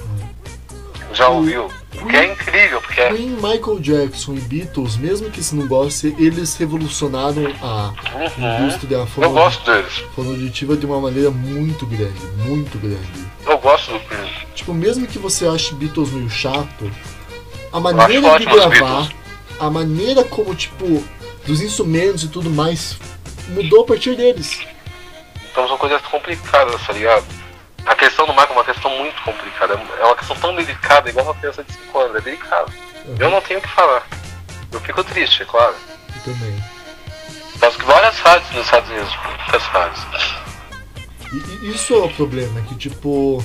já 1.13 1.29
ouviu. 1.29 1.71
O 2.01 2.07
que 2.07 2.17
é 2.17 2.33
incrível, 2.33 2.81
porque 2.81 3.01
é. 3.01 3.13
Nem 3.13 3.29
Michael 3.31 3.79
Jackson 3.81 4.35
e 4.35 4.41
Beatles, 4.41 4.97
mesmo 4.97 5.31
que 5.31 5.43
se 5.43 5.55
não 5.55 5.67
goste, 5.67 6.15
eles 6.19 6.57
revolucionaram 6.57 7.53
a 7.63 7.93
Uhum. 8.15 8.65
indústria 8.67 8.97
Eu 8.99 9.07
fono- 9.07 9.31
gosto 9.31 9.65
deles. 9.71 9.93
fonoditiva 10.15 10.77
de 10.77 10.87
uma 10.87 11.01
maneira 11.01 11.31
muito 11.31 11.87
grande, 11.87 12.21
muito 12.45 12.79
grande. 12.79 13.29
Eu 13.47 13.59
gosto 13.59 13.93
do 13.93 14.01
Prince. 14.01 14.47
Tipo, 14.55 14.75
mesmo 14.75 15.07
que 15.07 15.19
você 15.19 15.47
ache 15.49 15.75
Beatles 15.75 16.11
meio 16.13 16.29
chato, 16.31 16.91
a 17.73 17.81
maneira 17.81 18.39
de 18.39 18.45
gravar, 18.45 19.09
a 19.59 19.71
maneira 19.71 20.23
como, 20.25 20.55
tipo, 20.55 21.03
dos 21.47 21.61
instrumentos 21.63 22.25
e 22.25 22.29
tudo 22.29 22.51
mais, 22.51 22.97
mudou 23.49 23.81
a 23.83 23.85
partir 23.87 24.15
deles. 24.15 24.61
Então 25.51 25.67
são 25.67 25.79
coisas 25.79 26.01
complicadas, 26.03 26.81
tá 26.87 26.93
ligado? 26.93 27.25
A 27.87 27.95
questão 27.95 28.27
do 28.27 28.33
Michael 28.33 28.51
é 28.51 28.53
uma 28.53 28.65
questão 28.65 28.91
muito 28.99 29.23
complicada. 29.23 29.75
É 29.75 30.05
uma 30.05 30.17
questão 30.17 30.37
tão 30.37 30.55
delicada, 30.55 31.09
igual 31.09 31.27
uma 31.27 31.35
criança 31.35 31.65
de 31.65 31.73
5 31.73 31.99
anos. 31.99 32.17
É 32.17 32.21
delicado. 32.21 32.73
Eu 33.19 33.31
não 33.31 33.41
tenho 33.41 33.61
o 33.61 33.63
que 33.63 33.69
falar. 33.69 34.07
Eu 34.71 34.81
fico 34.81 35.03
triste, 35.05 35.43
é 35.43 35.47
claro. 35.47 35.75
Eu 36.15 36.33
também. 36.33 36.63
Mas 37.61 37.77
que 37.77 37.85
várias 37.85 38.19
rádios 38.19 38.51
nos 38.53 38.65
Estados 38.65 38.91
Unidos, 38.91 39.13
muitas 39.25 39.63
rádios. 39.63 40.07
E, 41.33 41.71
isso 41.71 41.95
é 41.95 41.99
o 41.99 42.09
problema, 42.11 42.61
que 42.63 42.75
tipo. 42.75 43.43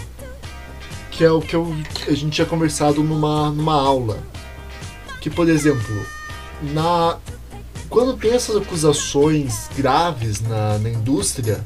Que 1.11 1.23
é 1.23 1.31
o 1.31 1.41
que 1.41 1.55
eu, 1.55 1.75
que 1.93 2.09
a 2.09 2.15
gente 2.15 2.31
tinha 2.31 2.47
conversado 2.47 3.03
numa, 3.03 3.49
numa 3.49 3.75
aula. 3.75 4.19
Que, 5.21 5.29
por 5.29 5.47
exemplo, 5.47 6.05
na. 6.61 7.17
Quando 7.89 8.17
tem 8.17 8.33
essas 8.33 8.57
acusações 8.57 9.69
graves 9.75 10.41
na, 10.41 10.79
na 10.79 10.89
indústria, 10.89 11.63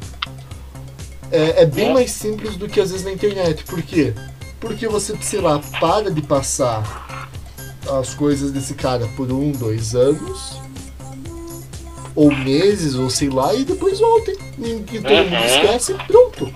é, 1.32 1.64
é 1.64 1.66
bem 1.66 1.94
mais 1.94 2.12
simples 2.12 2.56
do 2.56 2.68
que 2.68 2.80
às 2.80 2.92
vezes 2.92 3.06
na 3.06 3.12
internet. 3.12 3.64
Por 3.64 3.82
quê? 3.82 4.14
Porque 4.60 4.88
você, 4.88 5.16
sei 5.22 5.42
lá, 5.42 5.60
para 5.80 6.10
de 6.12 6.22
passar 6.22 7.08
as 8.00 8.14
coisas 8.14 8.52
desse 8.52 8.74
cara 8.74 9.08
por 9.16 9.32
um, 9.32 9.52
dois 9.52 9.96
anos, 9.96 10.60
ou 12.16 12.36
meses, 12.36 12.96
ou 12.96 13.10
sei 13.10 13.30
lá, 13.30 13.54
e 13.54 13.64
depois 13.64 14.00
voltem. 14.00 14.36
E, 14.58 14.70
e 14.72 15.02
todo 15.02 15.30
mundo 15.30 15.46
esquece 15.46 15.94
e 15.94 16.04
pronto. 16.06 16.54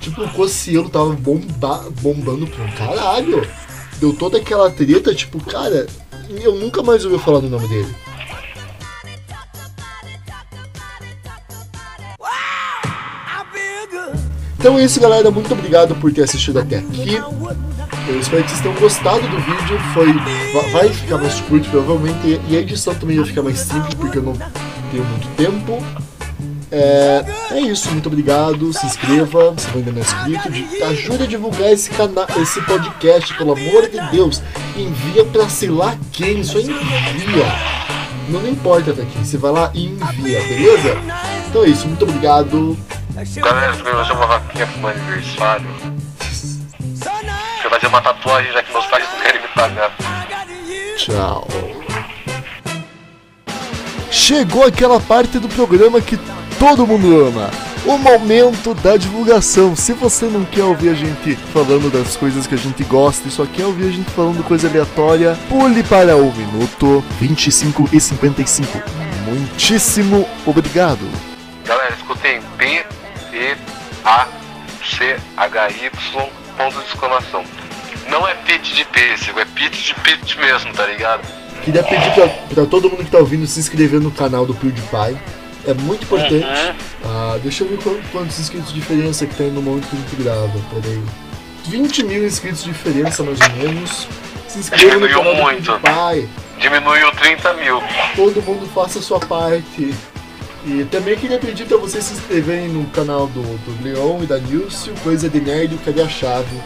Tipo, 0.00 0.22
o 0.22 0.30
Cossielo 0.30 0.88
tava 0.88 1.12
bomba, 1.12 1.90
bombando 2.00 2.46
pra 2.46 2.64
um 2.64 2.72
caralho. 2.72 3.46
Deu 3.98 4.14
toda 4.14 4.38
aquela 4.38 4.70
treta, 4.70 5.14
tipo, 5.14 5.42
cara, 5.44 5.86
eu 6.42 6.54
nunca 6.54 6.82
mais 6.82 7.04
ouvi 7.04 7.18
falar 7.18 7.40
do 7.40 7.50
nome 7.50 7.68
dele. 7.68 7.94
Então 14.60 14.78
é 14.78 14.84
isso, 14.84 15.00
galera. 15.00 15.30
Muito 15.30 15.52
obrigado 15.54 15.94
por 15.96 16.12
ter 16.12 16.22
assistido 16.24 16.58
até 16.58 16.78
aqui. 16.78 17.16
Eu 18.08 18.18
espero 18.20 18.42
que 18.44 18.50
vocês 18.50 18.60
tenham 18.60 18.74
gostado 18.78 19.20
do 19.26 19.38
vídeo. 19.38 19.78
Foi, 19.94 20.12
va- 20.12 20.68
vai 20.72 20.88
ficar 20.90 21.16
mais 21.18 21.40
curto, 21.40 21.68
provavelmente. 21.70 22.40
E 22.48 22.56
a 22.56 22.60
edição 22.60 22.94
também 22.94 23.16
vai 23.16 23.24
ficar 23.26 23.42
mais 23.42 23.58
simples, 23.60 23.94
porque 23.94 24.18
eu 24.18 24.22
não 24.22 24.34
tenho 24.90 25.04
muito 25.04 25.28
tempo. 25.36 25.82
É, 26.72 27.24
é 27.52 27.60
isso, 27.60 27.90
muito 27.90 28.06
obrigado. 28.06 28.72
Se 28.74 28.84
inscreva, 28.86 29.54
se 29.56 29.66
ainda 29.74 29.92
não 29.92 29.98
é 29.98 30.02
inscrito. 30.02 30.50
de- 30.52 30.82
Ajude 30.82 31.22
a 31.22 31.26
divulgar 31.26 31.72
esse 31.72 31.90
canal, 31.90 32.26
esse 32.40 32.60
podcast, 32.62 33.34
pelo 33.38 33.52
amor 33.52 33.88
de 33.88 33.98
Deus. 34.12 34.42
Envia 34.76 35.24
pra 35.24 35.48
sei 35.48 35.70
lá 35.70 35.96
quem, 36.12 36.44
só 36.44 36.58
envia. 36.58 36.74
Não 38.28 38.46
importa 38.46 38.92
pra 38.92 39.04
quem, 39.04 39.24
você 39.24 39.36
vai 39.38 39.50
lá 39.52 39.70
e 39.74 39.86
envia, 39.86 40.40
beleza? 40.42 40.96
Então 41.48 41.64
é 41.64 41.68
isso, 41.68 41.86
muito 41.88 42.04
obrigado. 42.04 42.76
Galera, 43.36 43.74
eu 43.76 43.84
vou 43.84 43.92
fazer 43.92 44.12
uma 44.12 44.26
vaquinha 44.26 44.66
pro 44.66 44.78
meu 44.78 44.88
aniversário. 44.90 45.66
Eu 45.82 47.62
vou 47.62 47.70
fazer 47.70 47.86
uma 47.88 48.00
tatuagem 48.00 48.52
já 48.52 48.62
que 48.62 48.72
meus 48.72 48.86
pais 48.86 49.04
não 49.12 49.20
querem 49.20 49.42
me 49.42 49.48
pagar. 49.48 49.92
Tchau. 50.96 51.48
Chegou 54.10 54.64
aquela 54.64 55.00
parte 55.00 55.38
do 55.38 55.48
programa 55.48 56.00
que 56.00 56.18
todo 56.58 56.86
mundo 56.86 57.26
ama. 57.26 57.50
O 57.84 57.96
momento 57.96 58.74
da 58.74 58.96
divulgação. 58.96 59.74
Se 59.74 59.92
você 59.92 60.26
não 60.26 60.44
quer 60.44 60.62
ouvir 60.64 60.90
a 60.90 60.94
gente 60.94 61.34
falando 61.52 61.90
das 61.90 62.16
coisas 62.16 62.46
que 62.46 62.54
a 62.54 62.58
gente 62.58 62.84
gosta 62.84 63.26
e 63.26 63.30
só 63.30 63.46
quer 63.46 63.64
ouvir 63.64 63.88
a 63.88 63.92
gente 63.92 64.10
falando 64.10 64.44
coisa 64.44 64.68
aleatória, 64.68 65.36
pule 65.48 65.82
para 65.82 66.16
o 66.16 66.32
minuto 66.32 67.02
25 67.18 67.88
e 67.92 68.00
55. 68.00 68.78
Muitíssimo 69.24 70.28
obrigado. 70.46 71.08
Galera, 71.64 71.94
escutem 71.94 72.40
E, 72.60 72.99
A, 74.04 74.26
C, 74.84 75.16
H, 75.36 75.68
Y, 75.70 75.90
ponto 76.56 76.78
de 76.78 76.84
exclamação. 76.86 77.44
não 78.08 78.26
é 78.26 78.34
pit 78.34 78.74
de 78.74 78.84
pêssego, 78.86 79.38
é 79.40 79.44
pit 79.44 79.82
de 79.82 79.94
pit 79.94 80.38
mesmo, 80.38 80.72
tá 80.72 80.86
ligado? 80.86 81.20
Queria 81.62 81.82
pedir 81.82 82.10
pra, 82.12 82.28
pra 82.28 82.66
todo 82.66 82.88
mundo 82.90 83.04
que 83.04 83.10
tá 83.10 83.18
ouvindo 83.18 83.46
se 83.46 83.60
inscrever 83.60 84.00
no 84.00 84.10
canal 84.10 84.46
do 84.46 84.54
PewDiePie. 84.54 85.18
É 85.66 85.74
muito 85.74 86.04
importante. 86.04 86.34
Uhum. 86.42 86.74
Ah, 87.04 87.38
deixa 87.42 87.64
eu 87.64 87.68
ver 87.68 87.76
quant- 87.78 88.00
quantos 88.10 88.38
inscritos 88.40 88.72
de 88.72 88.80
diferença 88.80 89.26
que 89.26 89.34
tem 89.34 89.50
no 89.50 89.60
momento 89.60 89.86
que 89.88 89.96
a 89.96 89.98
gente 89.98 90.16
grava. 90.16 90.52
Peraí. 90.72 91.02
20 91.66 92.02
mil 92.04 92.26
inscritos 92.26 92.64
de 92.64 92.70
diferença, 92.72 93.22
mais 93.22 93.38
ou 93.40 93.48
menos. 93.56 94.08
Se 94.48 94.58
inscreva 94.58 94.94
no 94.98 95.06
Diminuiu 95.06 95.18
canal 95.18 95.34
do 95.34 95.42
muito. 95.42 95.72
PewDiePie. 95.80 96.28
Diminuiu 96.58 97.12
30 97.12 97.52
mil. 97.54 97.82
Todo 98.16 98.42
mundo 98.42 98.66
faça 98.74 98.98
a 98.98 99.02
sua 99.02 99.20
parte. 99.20 99.94
E 100.64 100.84
também 100.84 101.16
queria 101.16 101.38
pedir 101.38 101.66
pra 101.66 101.78
vocês 101.78 102.04
se 102.04 102.14
inscreverem 102.14 102.68
no 102.68 102.84
canal 102.90 103.26
do, 103.28 103.40
do 103.42 103.82
Leon 103.82 104.22
e 104.22 104.26
da 104.26 104.38
Nilce, 104.38 104.90
Coisa 105.02 105.28
de 105.28 105.40
Nerd, 105.40 105.74
o 105.74 105.78
Cadê 105.78 106.02
a 106.02 106.08
Chave. 106.08 106.60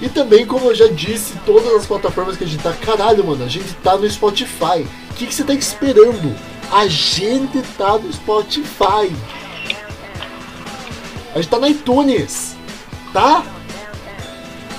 E 0.00 0.08
também, 0.08 0.46
como 0.46 0.66
eu 0.66 0.74
já 0.74 0.86
disse, 0.86 1.34
todas 1.44 1.72
as 1.74 1.84
plataformas 1.86 2.36
que 2.36 2.44
a 2.44 2.46
gente 2.46 2.62
tá. 2.62 2.72
Caralho, 2.72 3.24
mano, 3.26 3.44
a 3.44 3.48
gente 3.48 3.74
tá 3.82 3.96
no 3.96 4.08
Spotify. 4.08 4.86
O 5.10 5.14
que, 5.14 5.26
que 5.26 5.34
você 5.34 5.42
tá 5.42 5.52
esperando? 5.52 6.32
A 6.70 6.86
gente 6.86 7.60
tá 7.76 7.98
no 7.98 8.12
Spotify. 8.12 9.10
A 11.34 11.36
gente 11.40 11.48
tá 11.48 11.58
na 11.58 11.68
iTunes. 11.68 12.56
Tá? 13.12 13.42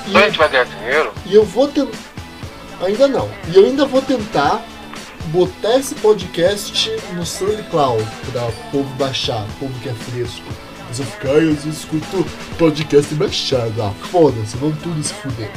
E- 0.06 0.10
Então 0.12 0.22
a 0.22 0.26
gente 0.26 0.38
vai 0.38 0.50
ganhar 0.50 0.64
dinheiro? 0.66 1.12
e 1.26 1.36
eu 1.36 1.44
vou 1.44 1.68
tentar. 1.68 1.98
Ainda 2.82 3.08
não. 3.10 3.30
E 3.54 3.58
eu 3.58 3.66
ainda 3.66 3.86
vou 3.86 4.02
tentar 4.02 4.64
botar 5.30 5.78
esse 5.78 5.96
podcast 5.96 6.90
no 7.14 7.26
SoundCloud 7.26 8.04
pra 8.32 8.52
povo 8.72 8.90
baixar, 8.96 9.46
povo 9.60 9.74
que 9.82 9.90
é 9.90 9.94
fresco. 9.94 10.46
Mas 10.88 11.00
eu 11.00 11.06
fico, 11.06 11.28
ai, 11.28 11.44
eu 11.46 11.54
escuto 11.54 12.26
podcast 12.58 13.14
baixado. 13.16 13.82
Ah, 13.82 13.94
foda-se, 14.08 14.58
vão 14.58 14.72
tudo 14.72 15.02
se 15.04 15.14
fuder. 15.14 15.52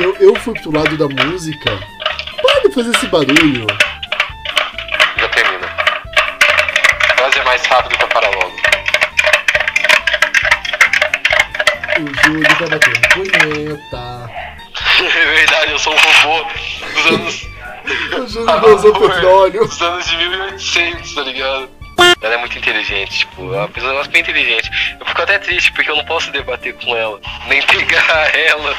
Eu, 0.00 0.16
eu 0.16 0.34
fui 0.36 0.54
pro 0.54 0.72
lado 0.72 0.96
da 0.96 1.06
música. 1.06 1.70
Para 2.42 2.68
de 2.68 2.74
fazer 2.74 2.90
esse 2.96 3.06
barulho. 3.06 3.66
O 11.96 12.26
Júlio 12.26 12.48
tá 12.58 12.66
batendo 12.66 13.08
punheta. 13.12 14.30
É 15.00 15.24
verdade, 15.36 15.72
eu 15.72 15.78
sou 15.78 15.92
um 15.94 15.96
robô 15.96 16.48
dos 16.94 17.06
anos. 17.06 17.54
O 18.18 18.26
Júlio 18.26 18.60
gozou 18.60 18.92
petróleo. 18.94 19.60
Dos 19.66 19.82
anos 19.82 20.06
de 20.08 20.16
1800, 20.16 21.14
tá 21.14 21.20
ligado? 21.22 21.68
Ela 22.22 22.34
é 22.34 22.36
muito 22.38 22.56
inteligente, 22.56 23.18
tipo, 23.20 23.52
é 23.54 23.58
uma 23.58 23.68
pessoa 23.68 24.00
é 24.02 24.08
bem 24.08 24.22
inteligente. 24.22 24.70
Eu 24.98 25.04
fico 25.06 25.20
até 25.22 25.38
triste 25.38 25.70
porque 25.72 25.90
eu 25.90 25.96
não 25.96 26.04
posso 26.06 26.32
debater 26.32 26.74
com 26.74 26.96
ela, 26.96 27.20
nem 27.46 27.60
pegar 27.68 28.34
ela. 28.34 28.74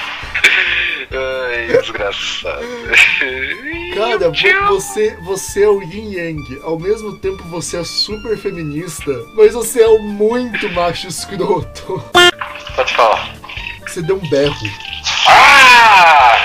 Ai, 1.12 1.68
desgraçado. 1.68 2.66
Cara, 3.94 4.30
vo- 4.30 4.68
você, 4.70 5.16
você 5.22 5.64
é 5.64 5.70
o 5.70 5.82
Yin 5.84 6.14
Yang. 6.14 6.60
Ao 6.64 6.80
mesmo 6.80 7.16
tempo 7.18 7.44
você 7.44 7.78
é 7.78 7.84
super 7.84 8.36
feminista, 8.38 9.12
mas 9.36 9.54
você 9.54 9.84
é 9.84 9.88
o 9.88 10.00
muito 10.00 10.68
macho 10.72 11.08
escroto. 11.08 12.04
Pode 12.76 12.94
falar. 12.94 13.30
Você 13.88 14.02
deu 14.02 14.18
um 14.18 14.30
berro. 14.30 14.56
Ah! 15.28 16.36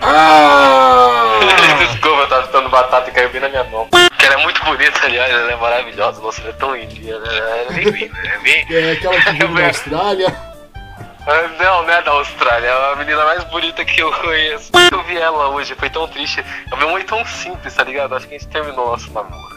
Ah! 0.00 1.40
Desculpa, 1.78 2.22
eu 2.22 2.28
tava 2.28 2.42
chutando 2.46 2.68
batata 2.68 3.10
e 3.10 3.12
caiu 3.12 3.30
bem 3.30 3.40
na 3.40 3.48
minha 3.48 3.64
mão. 3.64 3.88
Que 4.18 4.26
ela 4.26 4.34
é 4.40 4.42
muito 4.42 4.64
bonita, 4.64 5.04
aliás, 5.04 5.32
ela 5.32 5.52
é 5.52 5.56
maravilhosa. 5.56 6.20
Nossa, 6.20 6.40
ela 6.40 6.50
é 6.50 6.52
tão 6.52 6.74
lindinha, 6.76 7.18
né? 7.18 7.38
ela 7.38 7.56
é 7.60 7.72
bem 7.72 7.84
linda, 7.84 8.18
é 8.24 8.38
bem. 8.38 8.66
É 8.70 8.92
aquela 8.92 9.20
que 9.20 9.30
vive 9.32 9.46
na 9.48 9.66
Austrália. 9.68 10.52
Ah, 11.26 11.48
Não, 11.58 11.82
não 11.84 11.92
é 11.92 12.02
da 12.02 12.10
Austrália, 12.10 12.66
é 12.66 12.92
a 12.92 12.96
menina 12.96 13.24
mais 13.24 13.44
bonita 13.44 13.84
que 13.84 14.00
eu 14.00 14.12
conheço. 14.12 14.72
Eu 14.90 15.02
vi 15.04 15.16
ela 15.16 15.48
hoje, 15.50 15.74
foi 15.76 15.88
tão 15.88 16.08
triste. 16.08 16.44
Eu 16.70 16.76
vi 16.76 16.84
um 16.84 17.00
tão 17.04 17.24
simples, 17.26 17.74
tá 17.74 17.84
ligado? 17.84 18.16
Acho 18.16 18.26
que 18.26 18.34
a 18.34 18.38
gente 18.38 18.48
terminou 18.50 18.88
nosso 18.90 19.10
namoro. 19.12 19.51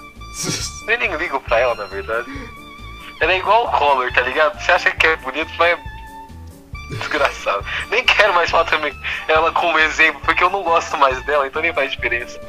Eu 0.87 0.97
nem 0.97 1.15
ligo 1.15 1.39
pra 1.41 1.59
ela, 1.59 1.75
na 1.75 1.85
verdade. 1.85 2.29
Ela 3.21 3.33
é 3.33 3.37
igual 3.37 3.65
o 3.65 3.71
Collor, 3.71 4.11
tá 4.13 4.21
ligado? 4.21 4.59
Você 4.59 4.71
acha 4.71 4.91
que 4.91 5.07
é 5.07 5.15
bonito, 5.17 5.51
mas 5.57 5.69
é 5.71 5.77
desgraçado. 6.97 7.65
Nem 7.89 8.03
quero 8.03 8.33
mais 8.33 8.49
falar 8.49 8.65
também 8.65 8.93
ela 9.27 9.51
como 9.51 9.79
exemplo, 9.79 10.21
porque 10.23 10.43
eu 10.43 10.49
não 10.49 10.63
gosto 10.63 10.97
mais 10.97 11.23
dela, 11.25 11.47
então 11.47 11.61
nem 11.61 11.73
faz 11.73 11.91
diferença. 11.91 12.39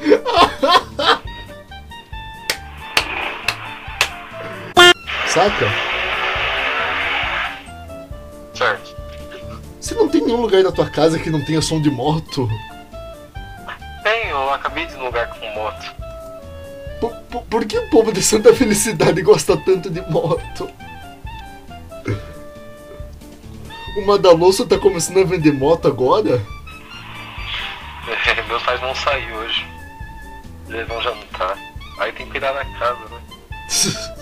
Saca? 5.27 5.67
Certo. 8.55 8.97
Você 9.81 9.95
não 9.95 10.09
tem 10.09 10.23
nenhum 10.23 10.41
lugar 10.41 10.63
da 10.63 10.73
tua 10.73 10.91
casa 10.91 11.19
que 11.19 11.31
não 11.31 11.45
tenha 11.45 11.63
som 11.63 11.81
de 11.81 11.91
moto? 11.91 12.49
Tem, 14.03 14.29
eu 14.29 14.53
acabei 14.53 14.87
de 14.87 14.95
ir 14.95 14.97
num 14.97 15.07
lugar 15.07 15.29
com 15.29 15.49
moto. 15.51 16.06
Por, 17.01 17.15
por- 17.31 17.43
por 17.43 17.65
que 17.67 17.79
o 17.79 17.91
povo 17.91 18.13
de 18.13 18.23
Santa 18.23 18.55
Felicidade 18.55 19.21
gosta 19.23 19.57
tanto 19.57 19.91
de 19.91 20.01
moto? 20.11 20.69
O 23.99 24.07
Madaloso 24.07 24.67
tá 24.67 24.79
começando 24.79 25.21
a 25.21 25.25
vender 25.25 25.53
moto 25.53 25.89
agora? 25.89 26.43
Meus 28.49 28.63
pais 28.63 28.81
vão 28.81 28.95
sair 28.95 29.33
hoje. 29.33 29.67
Eles 30.69 30.87
vão 30.87 31.01
jantar. 31.03 31.57
Aí 31.99 32.13
tem 32.13 32.27
que 32.27 32.33
cuidar 32.33 32.53
da 32.53 32.65
casa, 32.65 33.01
né? 33.11 33.21